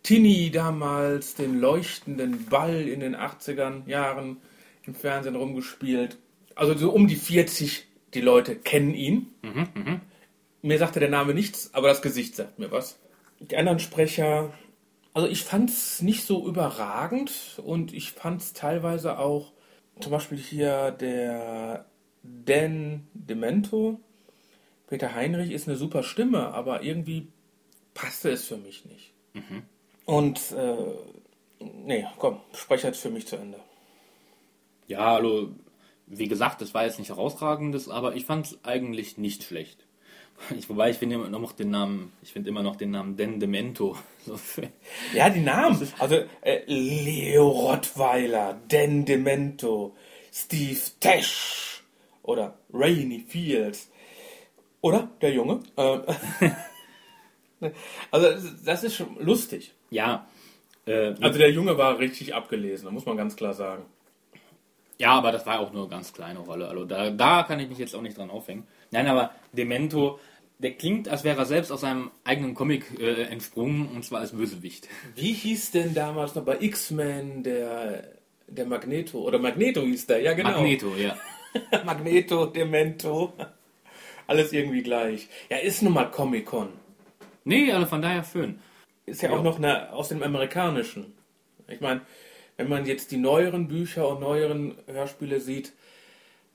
[0.08, 4.38] Tini damals den leuchtenden Ball in den 80ern Jahren
[4.84, 6.16] im Fernsehen rumgespielt.
[6.54, 9.34] Also so um die 40, die Leute kennen ihn.
[9.42, 10.00] Mhm,
[10.62, 12.98] Mir sagte der Name nichts, aber das Gesicht sagt mir was.
[13.38, 14.54] Die anderen Sprecher,
[15.12, 19.52] also ich fand es nicht so überragend und ich fand es teilweise auch,
[20.00, 21.84] zum Beispiel hier der
[22.22, 24.00] Dan Demento,
[24.86, 27.28] Peter Heinrich ist eine super Stimme, aber irgendwie
[27.92, 29.12] passte es für mich nicht.
[30.08, 30.74] Und, äh,
[31.60, 33.60] nee, komm, sprech jetzt für mich zu Ende.
[34.86, 35.50] Ja, also,
[36.06, 39.84] wie gesagt, das war jetzt nicht herausragendes, aber ich fand es eigentlich nicht schlecht.
[40.56, 43.38] Ich, wobei, ich finde immer noch den Namen, ich finde immer noch den Namen Den
[43.38, 43.98] Demento.
[45.12, 45.86] Ja, die Namen.
[45.98, 49.94] Also äh, Leo Rottweiler, Dan Demento,
[50.32, 51.82] Steve Tesch
[52.22, 53.90] oder Rainy Fields.
[54.80, 55.10] Oder?
[55.20, 55.60] Der Junge?
[55.76, 55.98] Äh,
[58.10, 59.74] also das ist schon lustig.
[59.90, 60.26] Ja,
[60.88, 63.84] äh, Also der Junge war richtig abgelesen, muss man ganz klar sagen.
[64.98, 66.68] Ja, aber das war auch nur eine ganz kleine Rolle.
[66.68, 68.66] Also da, da kann ich mich jetzt auch nicht dran aufhängen.
[68.90, 70.18] Nein, aber Demento,
[70.58, 74.32] der klingt, als wäre er selbst aus seinem eigenen Comic äh, entsprungen, und zwar als
[74.32, 74.88] Bösewicht.
[75.14, 78.08] Wie hieß denn damals noch bei X-Men der,
[78.48, 79.20] der Magneto?
[79.20, 80.50] Oder Magneto hieß der, ja genau.
[80.50, 81.16] Magneto, ja.
[81.84, 83.34] Magneto, Demento.
[84.26, 85.28] Alles irgendwie gleich.
[85.48, 86.70] Ja, ist nun mal Comic-Con.
[87.44, 88.58] Nee, also von daher schön.
[89.08, 89.36] Ist ja, Ja.
[89.36, 91.14] auch noch eine, aus dem Amerikanischen.
[91.66, 92.00] Ich meine,
[92.56, 95.72] wenn man jetzt die neueren Bücher und neueren Hörspiele sieht,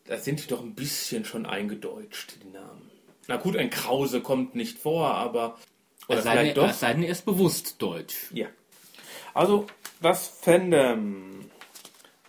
[0.06, 2.90] da sind die doch ein bisschen schon eingedeutscht, die Namen.
[3.28, 5.58] Na gut, ein Krause kommt nicht vor, aber.
[6.10, 6.70] Oder Es sei, denn, doch.
[6.70, 8.30] es sei denn, er ist bewusst deutsch.
[8.34, 8.48] Ja.
[9.34, 9.66] Also,
[10.02, 11.46] das Fandom.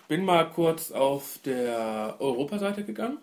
[0.06, 3.18] Bin mal kurz auf der Europaseite gegangen.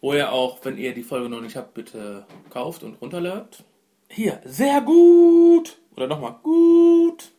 [0.00, 3.64] Wo ihr auch, wenn ihr die Folge noch nicht habt, bitte kauft und runterladet.
[4.08, 5.78] Hier, sehr gut.
[5.96, 7.32] Oder nochmal, gut.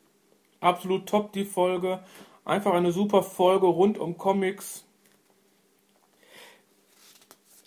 [0.59, 2.03] Absolut top die Folge.
[2.45, 4.85] Einfach eine super Folge rund um Comics.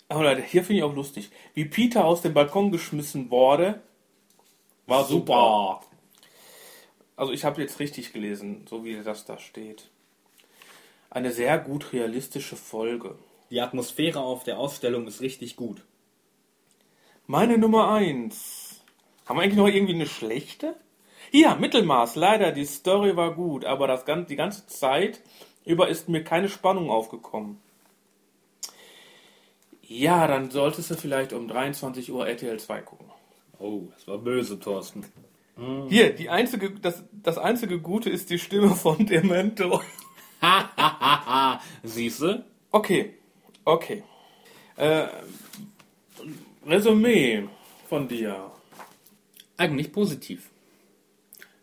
[0.09, 1.31] Aber Leute, hier finde ich auch lustig.
[1.53, 3.81] Wie Peter aus dem Balkon geschmissen wurde,
[4.85, 5.81] war super.
[7.15, 9.89] Also ich habe jetzt richtig gelesen, so wie das da steht.
[11.09, 13.15] Eine sehr gut realistische Folge.
[13.51, 15.83] Die Atmosphäre auf der Ausstellung ist richtig gut.
[17.27, 18.60] Meine Nummer 1.
[19.31, 20.75] Haben wir eigentlich noch irgendwie eine schlechte?
[21.31, 22.17] Ja, Mittelmaß.
[22.17, 25.21] Leider, die Story war gut, aber das, gan- die ganze Zeit
[25.63, 27.57] über ist mir keine Spannung aufgekommen.
[29.83, 33.05] Ja, dann solltest du vielleicht um 23 Uhr RTL 2 gucken.
[33.57, 35.05] Oh, das war böse, Thorsten.
[35.87, 39.81] Hier, die einzige, das, das einzige Gute ist die Stimme von Demento.
[41.83, 42.43] Siehste?
[42.71, 43.13] Okay,
[43.63, 44.03] okay.
[44.75, 45.07] Äh,
[46.67, 47.47] Resümee
[47.87, 48.51] von dir.
[49.61, 50.49] Eigentlich positiv.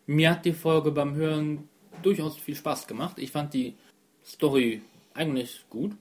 [0.05, 1.67] Mir hat die Folge beim Hören
[2.01, 3.19] durchaus viel Spaß gemacht.
[3.19, 3.73] Ich fand die
[4.25, 4.81] Story
[5.13, 5.91] eigentlich gut.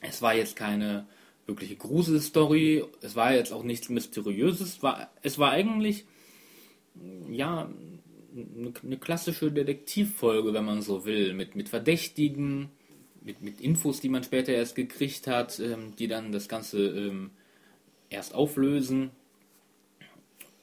[0.00, 1.06] Es war jetzt keine
[1.44, 2.82] wirkliche Gruselstory.
[3.02, 4.78] Es war jetzt auch nichts Mysteriöses.
[5.22, 6.06] Es war, eigentlich,
[7.30, 7.68] ja,
[8.34, 11.34] eine, eine klassische Detektivfolge, wenn man so will.
[11.34, 12.70] Mit, mit Verdächtigen,
[13.22, 17.32] mit, mit Infos, die man später erst gekriegt hat, ähm, die dann das Ganze ähm,
[18.08, 19.10] erst auflösen.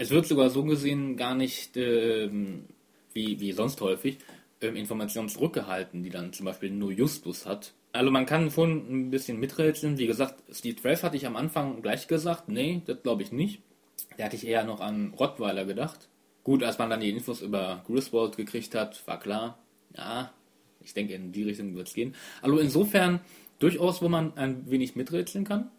[0.03, 2.65] Es wird sogar so gesehen gar nicht, ähm,
[3.13, 4.17] wie, wie sonst häufig,
[4.59, 7.73] ähm, Informationen zurückgehalten, die dann zum Beispiel nur Justus hat.
[7.93, 9.97] Also man kann schon ein bisschen miträtseln.
[9.97, 13.61] Wie gesagt, Steve Trev hatte ich am Anfang gleich gesagt, nee, das glaube ich nicht.
[14.17, 16.09] Da hatte ich eher noch an Rottweiler gedacht.
[16.43, 19.57] Gut, als man dann die Infos über Griswold gekriegt hat, war klar,
[19.95, 20.33] ja,
[20.81, 22.13] ich denke, in die Richtung wird es gehen.
[22.41, 23.21] Also insofern
[23.59, 25.71] durchaus, wo man ein wenig miträtseln kann.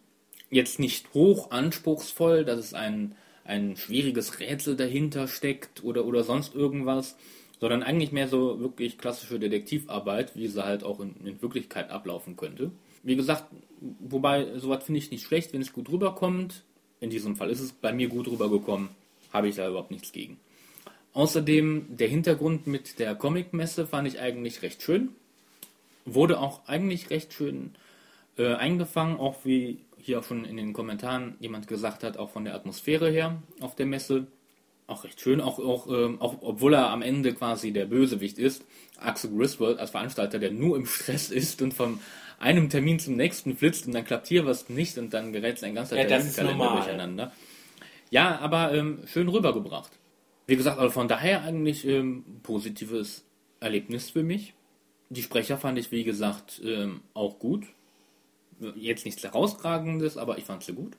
[0.49, 3.15] Jetzt nicht hoch anspruchsvoll, dass es ein,
[3.45, 7.17] ein schwieriges Rätsel dahinter steckt oder, oder sonst irgendwas,
[7.61, 12.37] sondern eigentlich mehr so wirklich klassische Detektivarbeit, wie sie halt auch in, in Wirklichkeit ablaufen
[12.37, 12.71] könnte.
[13.03, 13.45] Wie gesagt,
[14.01, 16.63] wobei sowas finde ich nicht schlecht, wenn es gut rüberkommt.
[17.01, 18.89] In diesem Fall ist es bei mir gut rübergekommen,
[19.33, 20.39] habe ich da überhaupt nichts gegen.
[21.13, 25.11] Außerdem der Hintergrund mit der Comicmesse fand ich eigentlich recht schön.
[26.07, 27.75] Wurde auch eigentlich recht schön
[28.37, 32.45] äh, eingefangen, auch wie hier auch schon in den Kommentaren jemand gesagt hat, auch von
[32.45, 34.27] der Atmosphäre her auf der Messe.
[34.87, 38.67] Auch recht schön, auch, auch, ähm, auch obwohl er am Ende quasi der Bösewicht ist.
[38.99, 42.01] Axel Griswold als Veranstalter, der nur im Stress ist und vom
[42.39, 45.75] einem Termin zum nächsten flitzt und dann klappt hier was nicht und dann gerät sein
[45.75, 47.33] ganzer Ja, Terminkalender durcheinander.
[48.11, 49.91] Ja, aber ähm, schön rübergebracht.
[50.47, 53.25] Wie gesagt, also von daher eigentlich ähm, positives
[53.61, 54.55] Erlebnis für mich.
[55.09, 57.65] Die Sprecher fand ich, wie gesagt, ähm, auch gut.
[58.75, 60.97] Jetzt nichts herausragendes, aber ich fand sie gut.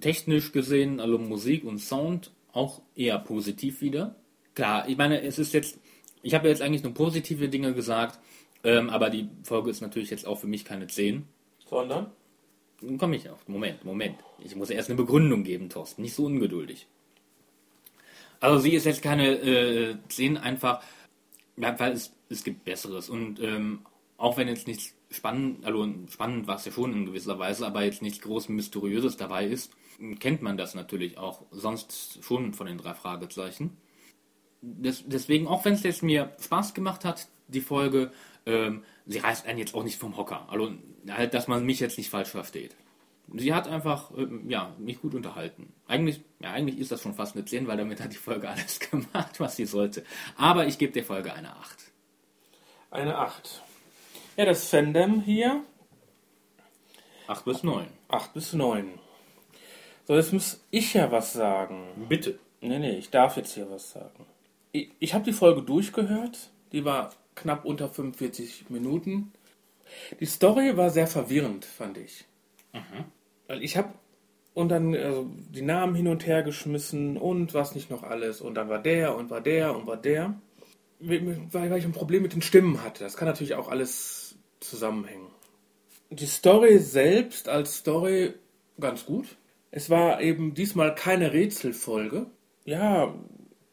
[0.00, 4.16] Technisch gesehen, also Musik und Sound auch eher positiv wieder.
[4.54, 5.78] klar, ich meine, es ist jetzt,
[6.22, 8.18] ich habe jetzt eigentlich nur positive Dinge gesagt,
[8.64, 11.24] ähm, aber die Folge ist natürlich jetzt auch für mich keine 10.
[11.68, 12.10] Sondern?
[12.80, 13.46] Nun komme ich auf.
[13.48, 14.16] Moment, Moment.
[14.44, 16.02] Ich muss erst eine Begründung geben, Thorsten.
[16.02, 16.86] Nicht so ungeduldig.
[18.40, 20.82] Also sie ist jetzt keine äh, 10 einfach,
[21.56, 23.08] weil es, es gibt Besseres.
[23.08, 23.86] Und ähm,
[24.16, 27.84] auch wenn jetzt nichts spannend, also spannend war es ja schon in gewisser Weise, aber
[27.84, 29.72] jetzt nichts groß Mysteriöses dabei ist,
[30.18, 33.76] kennt man das natürlich auch sonst schon von den drei Fragezeichen.
[34.60, 38.12] Des, deswegen, auch wenn es jetzt mir Spaß gemacht hat, die Folge,
[38.46, 40.48] ähm, sie reißt einen jetzt auch nicht vom Hocker.
[40.48, 40.72] Also
[41.08, 42.76] halt, dass man mich jetzt nicht falsch versteht.
[43.34, 45.72] Sie hat einfach, ähm, ja, mich gut unterhalten.
[45.86, 48.78] Eigentlich, ja, eigentlich ist das schon fast eine 10, weil damit hat die Folge alles
[48.90, 50.04] gemacht, was sie sollte.
[50.36, 51.78] Aber ich gebe der Folge eine 8.
[52.90, 53.62] Eine 8.
[54.36, 55.62] Ja, das Fandom hier.
[57.26, 57.86] 8 bis 9.
[58.08, 58.98] 8 bis 9.
[60.06, 62.06] So, jetzt muss ich ja was sagen.
[62.08, 62.38] Bitte.
[62.62, 64.24] Nee, nee, ich darf jetzt hier was sagen.
[64.72, 66.50] Ich, ich habe die Folge durchgehört.
[66.72, 69.32] Die war knapp unter 45 Minuten.
[70.18, 72.24] Die Story war sehr verwirrend, fand ich.
[72.72, 73.04] Mhm.
[73.48, 73.92] Weil ich habe
[74.54, 78.40] und dann also, die Namen hin und her geschmissen und was nicht noch alles.
[78.40, 80.34] Und dann war der und war der und war der.
[81.00, 83.04] Weil ich ein Problem mit den Stimmen hatte.
[83.04, 84.21] Das kann natürlich auch alles
[84.62, 85.28] zusammenhängen.
[86.10, 88.34] Die Story selbst als Story
[88.78, 89.36] ganz gut.
[89.70, 92.26] Es war eben diesmal keine Rätselfolge.
[92.64, 93.14] Ja,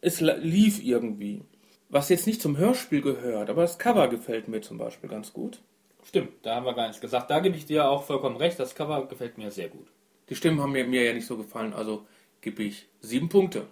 [0.01, 1.41] es lief irgendwie.
[1.89, 5.59] Was jetzt nicht zum Hörspiel gehört, aber das Cover gefällt mir zum Beispiel ganz gut.
[6.03, 7.29] Stimmt, da haben wir gar nichts gesagt.
[7.29, 8.59] Da gebe ich dir auch vollkommen recht.
[8.59, 9.87] Das Cover gefällt mir sehr gut.
[10.29, 12.05] Die Stimmen haben mir, mir ja nicht so gefallen, also
[12.41, 13.65] gebe ich sieben Punkte.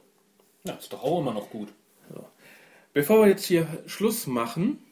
[0.64, 1.70] Ja, ist doch auch immer noch gut.
[2.14, 2.26] So.
[2.94, 4.84] Bevor wir jetzt hier Schluss machen,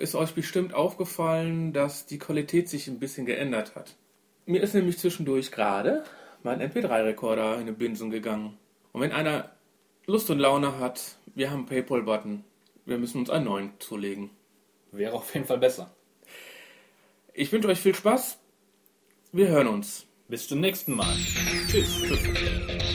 [0.00, 3.96] ist euch bestimmt aufgefallen, dass die Qualität sich ein bisschen geändert hat.
[4.46, 6.04] Mir ist nämlich zwischendurch gerade
[6.42, 8.58] mein MP3-Rekorder in den Binsen gegangen.
[8.92, 9.50] Und wenn einer
[10.06, 12.44] Lust und Laune hat, wir haben einen Paypal-Button.
[12.86, 14.30] Wir müssen uns einen neuen zulegen.
[14.90, 15.94] Wäre auf jeden Fall besser.
[17.32, 18.38] Ich wünsche euch viel Spaß.
[19.32, 20.06] Wir hören uns.
[20.28, 21.14] Bis zum nächsten Mal.
[21.68, 22.02] Tschüss.
[22.02, 22.89] Tschüss.